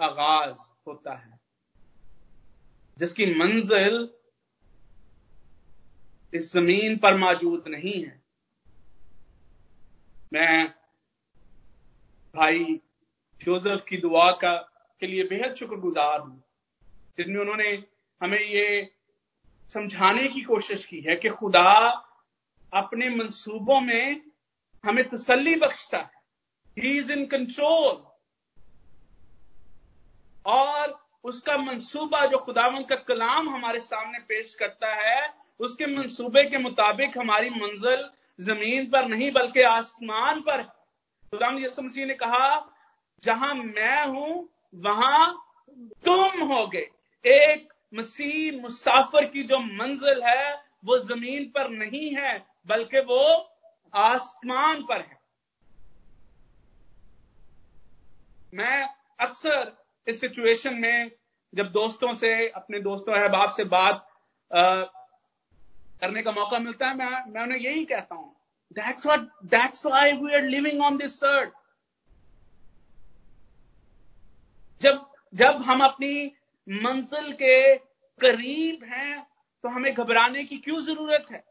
[0.00, 1.40] आगाज़ होता है।
[2.98, 4.08] जिसकी मंजिल
[6.34, 8.22] इस ज़मीन पर मौजूद नहीं है।
[10.32, 10.74] मैं
[12.34, 12.80] भाई
[13.40, 16.42] जोसेफ की दुआ का के लिए बेहद शुक्रगुजार हूँ।
[17.16, 17.84] जिनमें उन्होंने
[18.20, 18.90] हमें ये
[19.68, 21.70] समझाने की कोशिश की है कि खुदा
[22.72, 24.20] अपने मंसूबों में
[24.84, 26.22] हमें तसल्ली बख्शता है।
[26.78, 28.04] ही इज़ इन कंट्रोल
[30.46, 36.58] और उसका मंसूबा जो खुदावन का कलाम हमारे सामने पेश करता है, उसके मंसूबे के
[36.58, 38.08] मुताबिक हमारी मंजिल
[38.40, 40.62] ज़मीन पर नहीं, बल्कि आसमान पर
[41.30, 42.74] खुदाम यसु मसीह ने कहा,
[43.22, 45.32] जहाँ मैं हूँ वहाँ
[46.04, 46.88] तुम होगे।
[47.24, 53.22] एक मसीह मुसाफिर की जो मंजिल है वो ज़मीन पर नहीं है बल्कि वो
[53.94, 55.18] आसमान पर है।
[58.54, 58.88] मैं
[59.20, 59.72] अक्सर
[60.06, 61.10] इस सिचुएशन में
[61.52, 64.06] जब दोस्तों से अपने दोस्तों अहबाब से बात
[64.50, 64.82] आ,
[66.00, 68.34] करने का मौका मिलता है मैं मैं उन्हें यही कहता हूँ
[68.72, 71.52] that's what that's why we are living on this earth
[74.80, 76.32] जब जब हम अपनी
[76.68, 77.76] मंजिल के
[78.20, 79.22] करीब हैं
[79.64, 81.42] तो हमें घबराने की क्यों ज़रूरत है?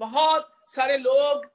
[0.00, 1.50] बहुत सारे लोग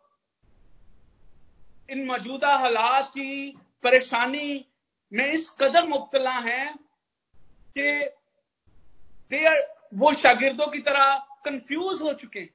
[1.90, 3.52] इन मौजूदा हालात की
[3.84, 4.66] परेशानी
[5.12, 6.76] में इस कदर मुब्तला हैं
[7.78, 7.92] कि
[9.32, 9.44] दे
[9.94, 12.54] वो शागिर्दों की तरह कंफ्यूज हो चुके हैं।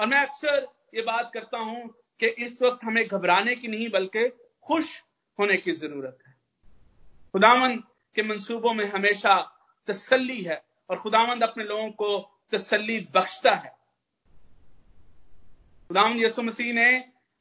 [0.00, 1.88] और मैं अक्सर ये बात करता हूँ
[2.20, 4.28] कि इस वक्त हमें घबराने की नहीं, बल्कि
[4.66, 5.00] खुश
[5.38, 6.34] होने की ज़रूरत है।
[7.34, 7.82] खुदावंद
[8.16, 9.34] के मंसूबों में हमेशा
[9.88, 12.18] तसल्ली है और खुदावंद अपने लोगों को
[12.52, 13.72] तसल्ली बख्शता है।
[15.90, 16.90] खुदावंद यसु मसीह ने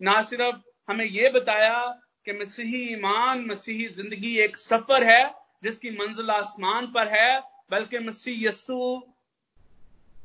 [0.02, 0.56] ना सिर्फ़
[0.88, 1.80] हमें यह बताया
[2.26, 5.24] कि मसीही ईमान, मसीही ज़िंदगी एक सफ़र है
[5.64, 7.40] जिसकी मंजिल आसमान पर है,
[7.72, 9.02] बल्कि मसीह यसु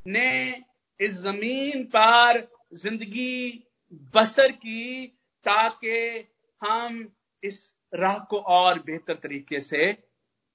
[0.07, 0.63] ने
[0.99, 5.07] इस ज़मीन पर ज़िंदगी बसर की
[5.45, 6.27] ताकि
[6.61, 10.07] हम इस राह को और बेहतर तरीके से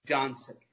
[0.07, 0.71] जान सके।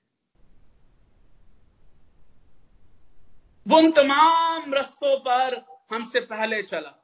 [3.68, 7.04] वो उन तमाम रस्तों पर हमसे पहले चला।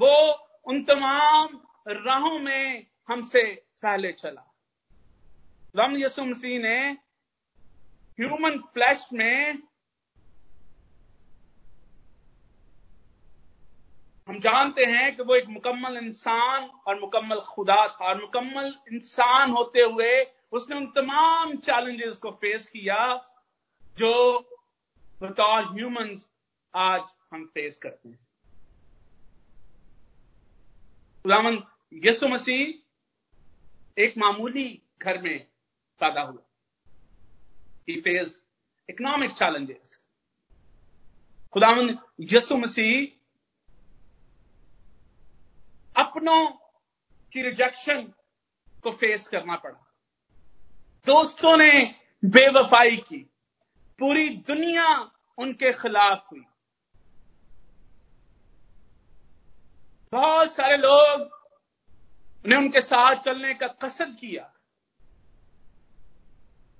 [0.00, 0.32] वो
[0.64, 1.48] उन तमाम
[1.88, 3.42] राहों में हमसे
[3.82, 4.46] पहले चला।
[5.76, 6.90] रम यसु मसीह ने
[8.20, 9.69] ह्यूमन फ्लैश में
[14.30, 19.50] हम जानते हैं कि वो एक मुकम्मल इंसान और मुकम्मल खुदा था। और मुकम्मल इंसान
[19.50, 20.10] होते हुए
[20.52, 22.98] उसने उन तमाम चैलेंजेस को फेस किया
[23.98, 24.12] जो
[25.22, 26.28] बतौर ह्यूमंस
[26.74, 27.00] आज
[27.32, 28.18] हम फेस करते हैं।
[31.24, 31.62] खुदावन
[32.04, 35.38] यसु मसीह एक मामूली घर में
[36.00, 36.42] पैदा हुआ
[37.88, 38.44] ही फेस
[38.88, 39.98] इकोनॉमिक चैलेंजेस
[41.52, 41.98] खुदावन
[42.30, 43.16] यसु मसीह
[46.20, 46.50] अपनों
[47.32, 48.02] की रिजेक्शन
[48.82, 49.94] को फेस करना पड़ा।
[51.06, 53.30] दोस्तों ने बेवफाई की।
[53.98, 56.44] पूरी दुनिया उनके खिलाफ हुई।
[60.12, 61.30] बहुत सारे लोग
[62.46, 64.52] ने उनके साथ चलने का कसद किया।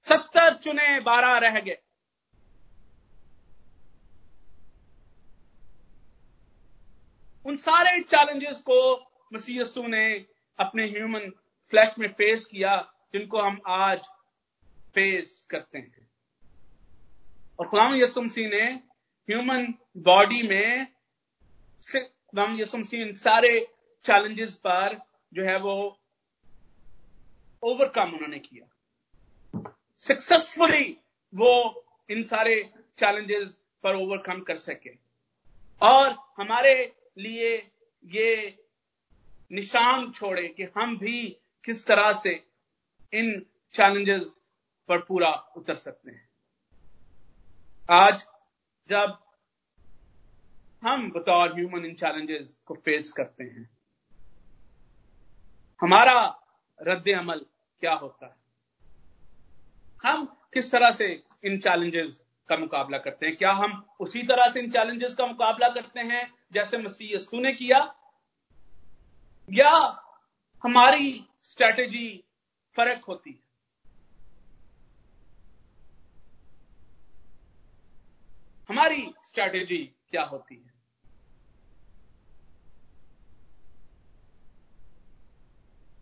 [0.04, 1.78] सत्तर चुने बारह रह गए।
[7.46, 10.26] उन सारे चैलेंजेस को मसीह ने
[10.58, 11.30] अपने ह्यूमन
[11.70, 14.00] फ्लैश में फेस किया, जिनको हम आज
[14.94, 16.10] फेस करते हैं।
[17.60, 18.64] और खुदाम यसु मसीह ने
[19.28, 20.86] ह्यूमन बॉडी में
[21.96, 23.68] खुदाम यसु मसीह इन सारे
[24.04, 24.98] चैलेंजेस पर
[25.34, 26.00] जो है वो
[27.62, 28.66] ओवरकम उन्होंने किया।
[29.98, 30.96] सक्सेसफुली
[31.34, 31.52] वो
[32.10, 34.90] इन सारे चैलेंजेस पर ओवरकम कर सके।
[35.82, 36.74] और हमारे
[37.18, 37.70] लिए
[38.04, 38.58] ये
[39.50, 42.44] निशान छोड़े कि हम भी किस तरह से
[43.12, 44.34] इन चैलेंजेस
[44.88, 46.28] पर पूरा उतर सकते हैं।
[47.90, 48.24] आज
[48.90, 49.18] जब
[50.82, 53.70] हम बतौर ह्यूमन इन चैलेंजेस को फेस करते हैं,
[55.80, 56.40] हमारा
[56.82, 57.46] रद्द अमल
[57.80, 58.36] क्या होता है?
[60.04, 60.24] हम
[60.54, 63.36] किस तरह से इन चैलेंजेस का मुकाबला करते हैं?
[63.36, 67.96] क्या हम उसी तरह से इन चैलेंजेस का मुकाबला करते हैं जैसे मसीह ने किया?
[69.52, 69.70] या
[70.64, 72.24] हमारी स्ट्रेटेजी
[72.76, 73.48] फ़र्क होती है।
[78.68, 79.78] हमारी स्ट्रेटेजी
[80.10, 80.70] क्या होती है?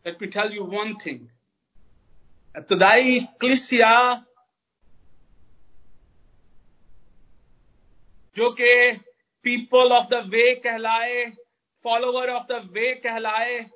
[0.07, 1.27] Let me tell you one thing
[2.55, 3.93] इब्तदाई क्लिसिया
[8.37, 8.93] जो कि
[9.45, 11.25] पीपल ऑफ़ द वे कहलाए
[11.85, 13.71] फॉलोवर ऑफ़ द वे कहलाए।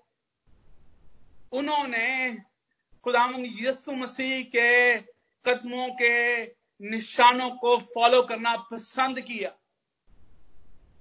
[1.52, 2.36] उन्होंने
[3.04, 4.98] खुदाम यसु मसीह के
[5.44, 6.44] कदमों के
[6.90, 9.52] निशानों को फॉलो करना पसंद किया।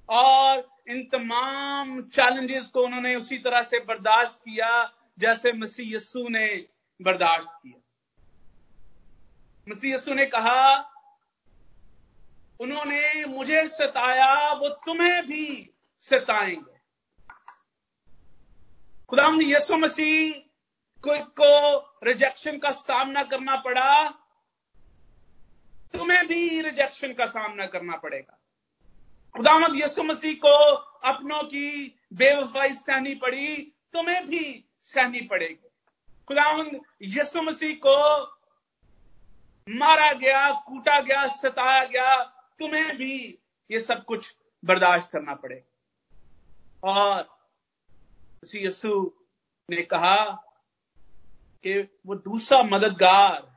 [0.10, 6.68] और इन तमाम चैलेंजेस को उन्होंने उसी तरह से बर्दाश्त किया, जैसे मसीह यस्सु ने
[7.02, 7.82] बर्दाश्त किया।
[9.70, 10.78] मसीह यस्सु ने कहा,
[12.60, 16.71] उन्होंने मुझे सताया, वो तुम्हें भी सताएँगे।
[19.12, 20.34] खुदाम यसु मसीह
[21.04, 24.10] को, को रिजेक्शन का सामना करना पड़ा?
[25.94, 28.38] तुम्हें भी रिजेक्शन का सामना करना पड़ेगा।
[29.36, 30.54] खुदामद यसु मसीह को
[31.08, 35.70] अपनों की बेवफाई सहनी पड़ी तुम्हें भी सहनी पड़ेगी।
[36.28, 38.22] खुदामद यसु मसीह को
[39.70, 42.24] मारा गया कूटा गया सताया गया
[42.60, 43.40] तुम्हें भी
[43.72, 44.36] ये सब कुछ
[44.66, 47.41] बर्दाश्त करना पड़ेगा। और
[48.44, 49.12] यसु
[49.70, 50.18] ने कहा
[51.66, 53.50] कि वो दूसरा मददगार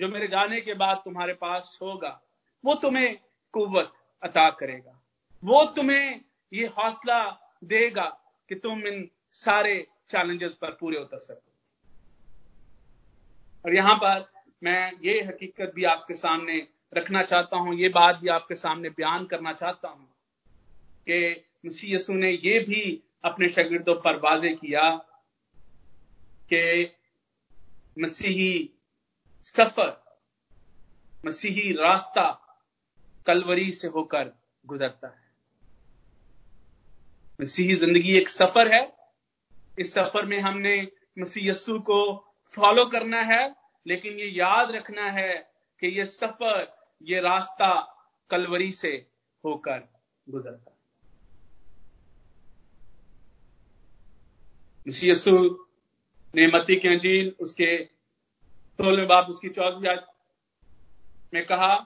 [0.00, 2.20] जो मेरे गाने के बाद तुम्हारे पास होगा,
[2.64, 3.18] वो तुम्हें
[3.54, 5.00] कुवत अता करेगा।
[5.42, 6.20] वो तुम्हें
[6.52, 7.22] ये हौसला
[7.64, 8.06] देगा
[8.48, 11.52] कि तुम इन सारे चैलेंजेस पर पूरे उतर सको।
[13.64, 14.24] और यहाँ पर
[14.62, 19.26] मैं ये हकीकत भी आपके सामने रखना चाहता हूँ, ये बात भी आपके सामने बयान
[19.26, 20.08] करना चाहता हूँ
[21.08, 24.90] कि मसीह यसु ने ये भी अपने शागिर्दों पर वाजे किया
[26.52, 26.92] कि
[27.98, 28.70] मसीही
[29.46, 29.92] सफ़र,
[31.26, 32.26] मसीही रास्ता
[33.26, 34.32] कलवरी से होकर
[34.66, 35.22] गुजरता है।
[37.40, 38.82] मसीही ज़िंदगी एक सफ़र है।
[39.78, 40.76] इस सफ़र में हमने
[41.18, 42.00] मसीह यस्सु को
[42.54, 43.54] फॉलो करना है,
[43.86, 45.32] लेकिन ये याद रखना है
[45.82, 46.72] कि ये सफ़र,
[47.02, 47.72] ये रास्ता
[48.30, 48.94] कलवरी से
[49.44, 49.88] होकर
[50.26, 50.73] गुजरता
[54.88, 55.66] यस्सु
[56.34, 57.84] ने मती के अंजील उसके
[58.76, 59.96] सोलहवें बाप उसकी चौदहवीं
[61.34, 61.76] में कहा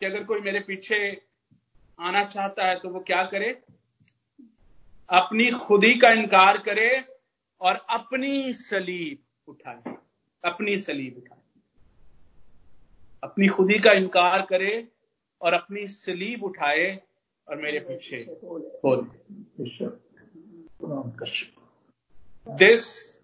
[0.00, 1.22] कि अगर कोई मेरे पीछे
[2.00, 3.62] आना चाहता है तो वो क्या करे?
[5.08, 7.04] अपनी खुदी का इनकार करे
[7.60, 9.18] और अपनी सलीब
[9.48, 9.94] उठाए।
[10.44, 11.38] अपनी सलीब उठाए।
[13.24, 14.88] अपनी खुदी का इनकार करे
[15.40, 17.02] और अपनी सलीब उठाए
[17.48, 18.20] और मेरे पीछे
[22.48, 23.14] दिस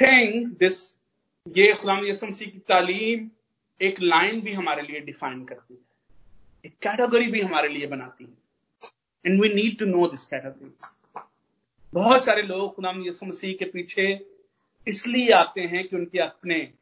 [0.00, 0.98] थिंग दिस
[1.56, 3.30] ये खुदाम यसम की तालीम
[3.82, 5.80] एक लाइन भी हमारे लिए डिफाइन करती है।
[6.66, 8.38] एक कैटेगरी भी हमारे लिए बनाती है।
[9.26, 10.70] And we need to know this category
[11.92, 14.26] बहुत सारे लोग खुदाम यसु मसीह के पीछे
[14.88, 16.72] इसलिए आते हैं कि उनके अपने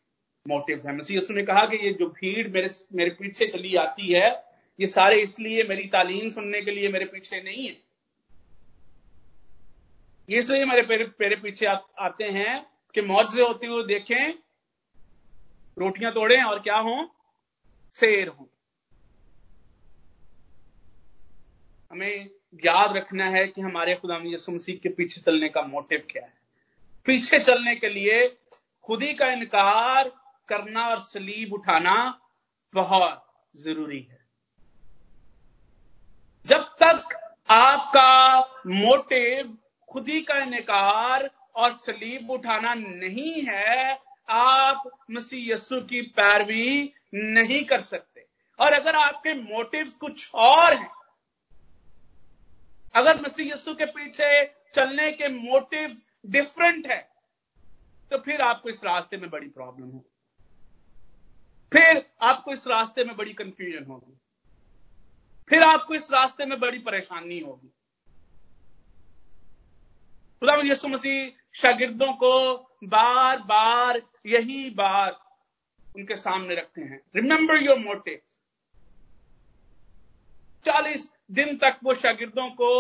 [0.49, 4.46] मोटिव है। मसीह ने कहा कि ये जो भीड़ मेरे मेरे पीछे चली आती है
[4.81, 7.77] ये सारे इसलिए मेरी तालीम सुनने के लिए मेरे पीछे नहीं है।
[10.31, 10.83] ये इसलिए मेरे
[11.21, 14.35] मेरे पीछे आ, आते हैं कि मौजे होते हुए देखें
[15.79, 17.15] रोटियाँ तोड़े और क्या हो?
[17.95, 18.49] शेर हो।
[21.91, 22.31] हमें
[22.65, 26.33] याद रखना है कि हमारे खुदा यसु मसीह के पीछे चलने का मोटिव क्या है।
[27.07, 28.39] पीछे चलने के लिए
[28.85, 30.09] खुदी का इनकार
[30.49, 32.21] करना और सलीब उठाना
[32.75, 33.23] बहुत
[33.57, 34.16] ज़रूरी है।
[36.47, 37.15] जब तक
[37.49, 39.57] आपका मोटिव
[39.89, 47.81] खुदी का इनकार और सलीब उठाना नहीं है, आप मसीह यस्सु की पैरवी नहीं कर
[47.81, 48.25] सकते।
[48.59, 50.91] और अगर आपके मोटिव्स कुछ और हैं,
[52.95, 54.45] अगर मसीह यस्सु के पीछे
[54.75, 57.01] चलने के मोटिव्स डिफरेंट है
[58.11, 60.11] तो फिर आपको इस रास्ते में बड़ी प्रॉब्लम होगी।
[61.73, 64.19] फिर आपको इस रास्ते में बड़ी कंफ्यूजन होगी।
[65.49, 67.73] फिर आपको इस रास्ते में बड़ी परेशानी होगी।
[70.41, 75.21] खुदा यसु मसीह, शागिर्दों को बार बार यही बार
[75.97, 78.19] उनके सामने रखते हैं। रिमेंबर योर मोटिव
[80.65, 82.71] चालीस दिन तक वो शागिर्दों को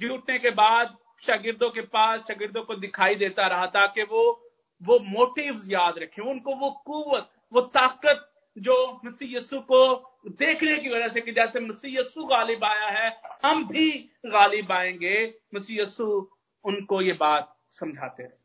[0.00, 4.44] जुटने के बाद शागिर्दों के पास, शागिर्दों को दिखाई देता रहा था कि वो
[4.82, 8.27] वो मोटिव्स याद रखें। उनको वो कुवत, वो ताकत
[8.58, 13.20] जो मसीह यस्सु को देखने की वजह से कि जैसे मसीह यस्सु गालिब आया है,
[13.44, 16.30] हम भी गालिब आएँगे। मसीह यस्सु
[16.64, 18.38] उनको ये बात समझाते हैं।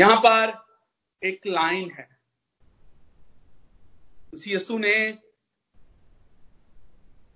[0.00, 0.68] यहाँ पर
[1.26, 2.18] एक लाइन है।
[4.34, 5.18] उसी यसु ने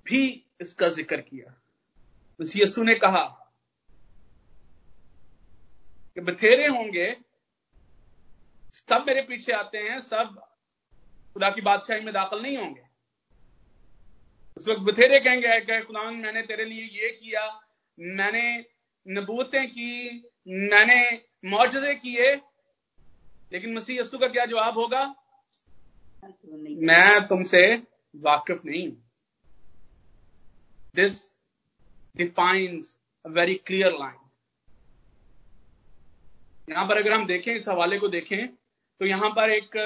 [0.06, 1.62] भी इसका ज़िक्र किया।
[2.40, 3.22] उसी यसु ने कहा
[6.14, 7.16] कि बथेरे होंगे
[8.88, 10.34] सब मेरे पीछे आते हैं, सब
[11.34, 12.82] खुदा की बादशाही में दाखिल नहीं होंगे।
[14.56, 17.46] उस वक्त बथेरे कहेंगे कि खुदा मैंने तेरे लिए ये किया,
[17.98, 18.44] मैंने
[19.06, 20.10] नबूतें की,
[20.48, 21.00] मैंने
[21.44, 22.34] मौजदे किए,
[23.52, 25.04] लेकिन मसीह यस्सु का क्या जवाब होगा?
[26.24, 27.62] मैं तुमसे
[28.14, 28.88] वाकिफ नहीं
[30.94, 31.22] this
[32.16, 34.18] defines a very clear line
[36.70, 38.48] यहाँ पर अगर हम देखें, इस हवाले को देखें
[39.02, 39.76] तो यहाँ पर एक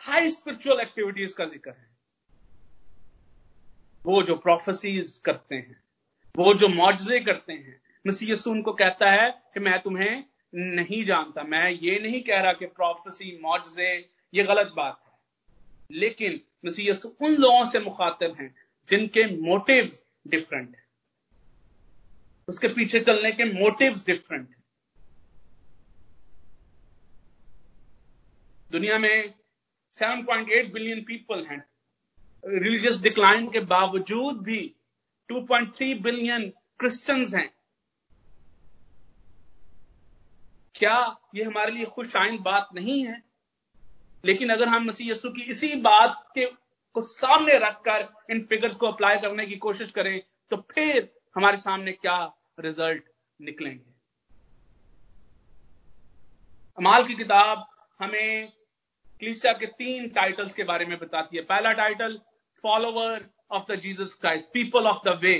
[0.00, 1.88] हाई स्पिरिचुअल एक्टिविटीज़ का ज़िक्र है।
[4.04, 5.76] वो जो प्रोफेसीज करते हैं,
[6.34, 11.70] वो जो मुआवजे करते हैं यसु उनको कहता है कि मैं तुम्हें नहीं जानता, मैं
[11.70, 13.90] ये नहीं कह रहा कि प्रोफेसी मुआवजे
[14.34, 16.40] ये गलत बात है। लेकिन
[16.80, 18.54] यसु उन लोगों से मुखातिब हैं,
[18.88, 19.92] जिनके मोटिव
[20.28, 20.84] डिफरेंट है।
[22.48, 24.61] उसके पीछे चलने के मोटिव्स डिफरेंट है।
[28.72, 29.34] दुनिया में
[29.94, 31.64] 7.8 बिलियन पीपल हैं।
[32.44, 34.74] रिलीजियस डिक्लाइन के बावजूद भी
[35.30, 36.48] 2.3 बिलियन
[36.78, 37.54] क्रिश्चियंस हैं।
[40.74, 43.22] क्या ये हमारे लिए खुश आइंद बात नहीं है?
[44.24, 46.46] लेकिन अगर हम मसीह यसु की इसी बात के
[46.94, 51.92] को सामने रखकर इन फिगर्स को अप्लाई करने की कोशिश करें तो फिर हमारे सामने
[51.92, 52.16] क्या
[52.60, 53.04] रिज़ल्ट
[53.40, 53.92] निकलेंगे?
[56.78, 57.68] अमाल की किताब
[58.00, 58.52] हमें
[59.22, 62.18] क्लीसिया के तीन टाइटल्स के बारे में बताती है। पहला title
[62.64, 65.34] follower of the Jesus Christ people of the way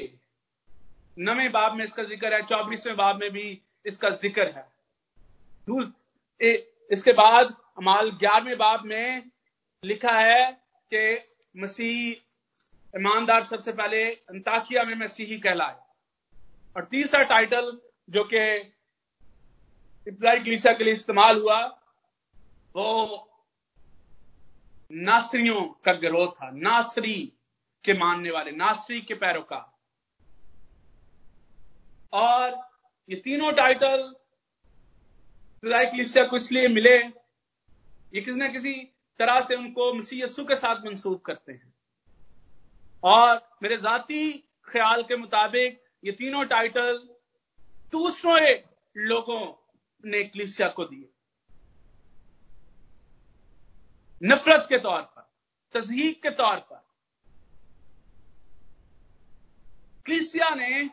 [1.18, 4.64] नवे बाब में इसका ज़िक्र है, चौबीसवें बाब में भी इसका ज़िक्र है।
[6.90, 9.30] इसके बाद अमाल ग्यारहवें बाब में
[9.82, 10.52] लिखा है
[10.92, 11.18] कि
[11.54, 12.10] मसीह,
[12.94, 15.76] ईमानदार सबसे पहले अंताकिया में मसीही कहलाए।
[16.76, 17.76] और तीसरा टाइटल
[18.08, 18.46] जो कि
[20.06, 21.60] इब्राही क्लीसा के लिए इस्तेमाल हुआ,
[22.74, 23.28] वो
[24.92, 27.32] नासरियों का गिरोह था। नासरी
[27.84, 29.72] के मानने वाले, नासरी के पैरोकार।
[32.12, 32.70] और
[33.10, 34.14] ये तीनों टाइटल
[36.24, 36.98] को इसलिए मिले,
[38.14, 38.74] ये किसी न किसी
[39.18, 41.74] तरह से उनको मसीह के साथ मंसूब करते हैं।
[43.04, 44.32] और मेरे जाती
[44.64, 47.08] ख्याल के मुताबिक ये तीनों टाइटल
[47.92, 48.40] दूसरों
[48.96, 49.54] लोगों
[50.04, 51.11] ने क्लिसिया को दिए।
[54.24, 55.30] नफरत के तौर पर
[55.74, 56.84] तजहीक के तौर पर।
[60.06, 60.90] क्लिसिया ने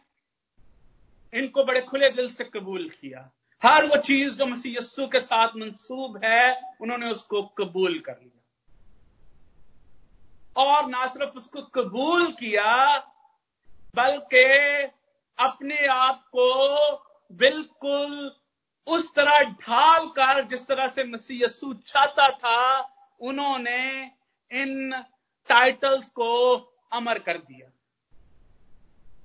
[1.33, 3.31] इनको बड़े खुले दिल से कबूल किया।
[3.63, 8.35] हर वो चीज़ जो मसीह यस्सु के साथ मंसूब है, उन्होंने उसको कबूल कर लिया।
[10.57, 12.97] और ना सिर्फ़ उसको कबूल किया,
[13.95, 14.43] बल्कि
[15.39, 16.95] अपने आप को
[17.31, 18.35] बिल्कुल
[18.87, 24.11] उस तरह ढाल कर, जिस तरह से मसीह यस्सु चाहता था उन्होंने
[24.51, 25.03] इन
[25.49, 26.55] टाइटल्स को
[26.93, 27.71] अमर कर दिया।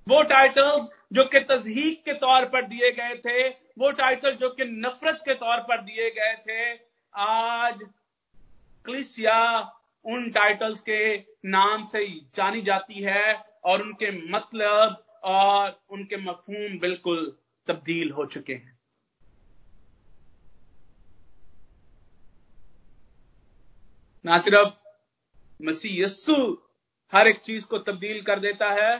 [0.09, 4.65] वो टाइटल्स जो कि तजहीक के तौर पर दिए गए थे, वो टाइटल जो कि
[4.65, 6.79] नफरत के तौर पर दिए गए थे,
[7.15, 7.79] आज
[8.85, 9.61] क्लिसिया
[10.05, 13.35] उन टाइटल्स के नाम से जानी जाती है
[13.65, 17.37] और उनके मतलब और उनके मफहूम बिल्कुल
[17.67, 18.74] तब्दील हो चुके हैं।
[24.25, 24.75] ना सिर्फ़
[25.61, 26.37] मसीह यस्सु
[27.13, 28.97] हर एक चीज़ को तब्दील कर देता है,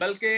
[0.00, 0.34] बल्कि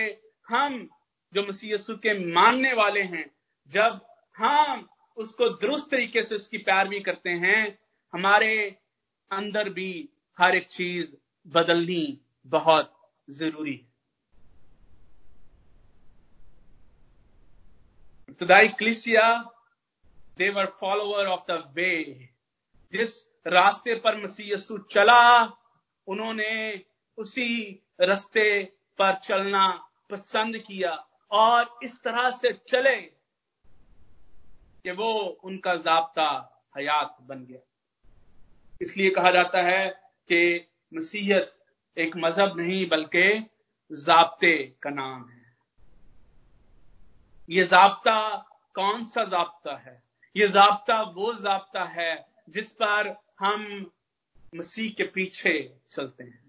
[0.49, 0.89] हम
[1.33, 3.25] जो मसीह यस्सु के मानने वाले हैं,
[3.73, 4.01] जब
[4.37, 7.79] हम उसको दुरुस्त तरीके से उसकी पैरवी करते हैं,
[8.13, 8.77] हमारे
[9.31, 11.15] अंदर भी हर एक चीज़
[11.47, 12.93] बदलनी बहुत
[13.31, 13.93] ज़रूरी है।
[18.29, 19.27] इब्तदाई क्लिसिया
[20.39, 21.93] they were follower of the way
[22.93, 25.45] जिस रास्ते पर मसीह यसु चला,
[26.07, 26.85] उन्होंने
[27.19, 28.65] उसी रास्ते
[28.99, 33.01] पर चलना पसंद किया और इस तरह से चले
[34.85, 35.13] कि वो
[35.45, 37.61] उनका जाब्ता हयात बन गया।
[38.83, 39.89] इसलिए कहा जाता है
[40.29, 41.57] कि मसीहत
[41.99, 43.51] एक मज़हब नहीं, बल्कि
[43.93, 45.57] जाब्ते का नाम है।
[47.51, 48.39] ये जाब्ता
[48.75, 50.03] कौन सा जाब्ता है?
[50.37, 53.91] ये जाब्ता वो जाब्ता है जिस पर हम
[54.55, 56.45] मसीह के पीछे चलते हैं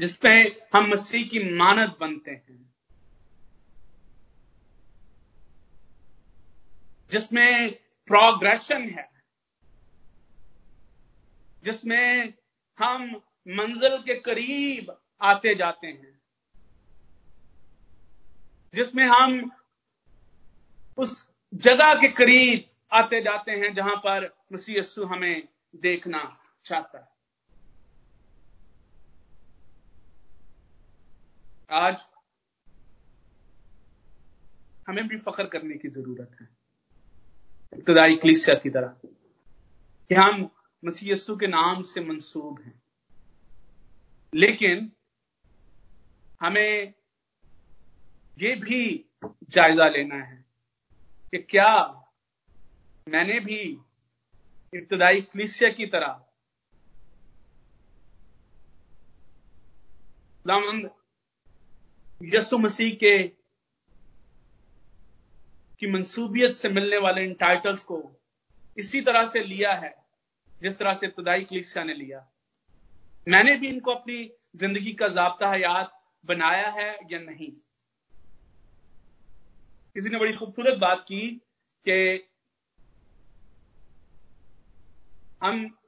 [0.00, 0.28] जिसपे
[0.74, 2.74] हम मसीह की मानद बनते हैं,
[7.10, 7.74] जिसमें
[8.06, 9.08] प्रोग्रेशन है,
[11.64, 12.34] जिसमें
[12.78, 13.10] हम
[13.48, 16.20] मंजिल के करीब आते जाते हैं,
[18.74, 19.50] जिसमें हम
[20.98, 27.08] उस जगह के करीब आते जाते हैं जहाँ पर मसीह यस्सु हमें देखना चाहता है।
[31.70, 32.06] आज
[34.88, 36.48] हमें भी फख्र करने की ज़रूरत है।
[37.78, 38.88] इब्तदाई क्लिसिया की तरह
[40.08, 40.50] कि हम
[40.84, 42.82] मसीह यस्सु के नाम से मंसूब हैं।
[44.34, 44.92] लेकिन
[46.42, 46.94] हमें
[48.38, 49.10] ये भी
[49.50, 50.44] जायजा लेना है
[51.30, 51.99] कि क्या
[53.10, 53.78] मैंने भी
[54.74, 56.26] इब्तदाई क्लिसिया की तरह
[62.22, 63.28] यसु मसीह के
[65.80, 68.22] की मंसूबियत से मिलने वाले इन टाइटल्स को
[68.78, 70.04] इसी तरह से लिया है,
[70.62, 72.30] जिस तरह से इब्तदाई क्लिसिया ने लिया।
[73.28, 77.52] मैंने भी इनको अपनी ज़िंदगी का जबता हयात बनाया है या नहीं?
[79.94, 81.42] किसी ने बड़ी खूबसूरत बात की
[81.84, 82.29] कि
[85.42, 85.78] हम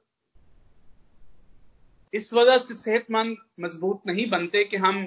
[2.13, 5.05] इस वजह से सेहतमंद मज़बूत नहीं बनते कि हम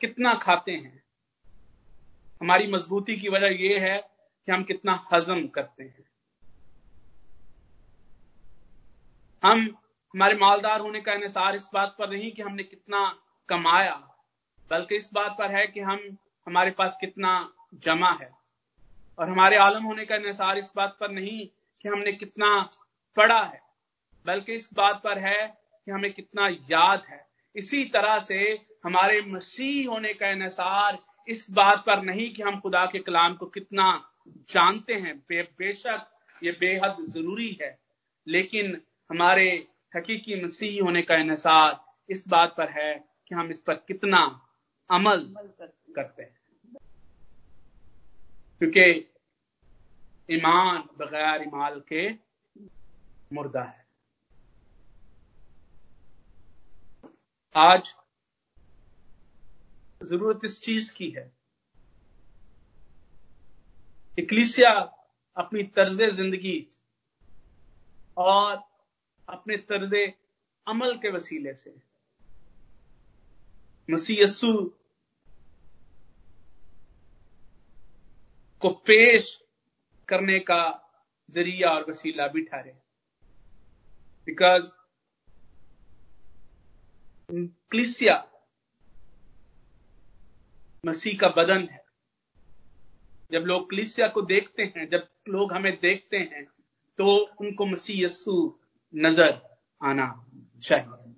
[0.00, 1.02] कितना खाते हैं।
[2.40, 3.98] हमारी मजबूती की वजह यह है
[4.46, 6.04] कि हम कितना हजम करते हैं।
[9.44, 9.60] हम,
[10.14, 14.16] हमारे मालदार होने का इसार इस बात पर नहीं कि हमने कितना कमाया,
[14.70, 18.38] बल्कि इस बात पर है कि हम, हमारे पास कितना जमा है।
[19.18, 21.46] और हमारे आलम होने का निसार इस बात पर नहीं
[21.82, 22.70] कि हमने कितना
[23.16, 23.60] पढ़ा है।
[24.26, 25.46] बल्कि इस बात पर है
[25.86, 27.20] कि हमें कितना याद है।
[27.56, 28.38] इसी तरह से
[28.84, 30.98] हमारे मसीह होने का इसार
[31.28, 33.86] इस बात पर नहीं कि हम खुदा के कलाम को कितना
[34.48, 36.08] जानते हैं। बे, बेशक
[36.42, 37.78] ये बेहद ज़रूरी है
[38.26, 39.48] लेकिन हमारे
[39.96, 42.92] हकीकी मसीह होने का इसार इस बात पर है
[43.28, 44.20] कि हम इस पर कितना
[44.90, 45.20] अमल
[45.96, 46.38] करते हैं।
[48.58, 48.90] क्योंकि
[50.30, 52.31] ईमान बगैर इमाल के
[53.32, 53.80] मुर्दा है।
[57.54, 57.94] आज
[60.00, 61.30] ज़रूरत इस चीज़ की है
[64.18, 64.70] इक्लिसिया
[65.36, 66.56] अपनी तर्ज ज़िंदगी
[68.16, 68.62] और
[69.28, 69.94] अपने तर्ज
[70.66, 71.74] अमल के वसीले से।
[73.88, 74.52] मसीह यस्सु
[78.62, 79.38] को पेश
[80.08, 80.62] करने का
[81.28, 82.74] ज़रिया और वसीला भी ठहरे।
[84.26, 84.70] बिकॉज़
[87.70, 88.16] क्लिसिया
[90.84, 91.80] मसीह का बदन है
[93.30, 96.44] जब लोग क्लिसिया को देखते हैं, जब लोग हमें देखते हैं
[96.98, 98.34] तो उनको मसीह यस्सु
[98.94, 99.40] नज़र
[99.80, 100.08] आना
[100.62, 101.12] चाहिए।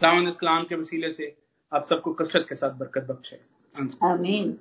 [0.00, 1.36] दामन इस्लाम के वसीले से
[1.72, 3.40] आप सबको कसरत के साथ बरकत बख्शे।
[4.04, 4.58] आमीन।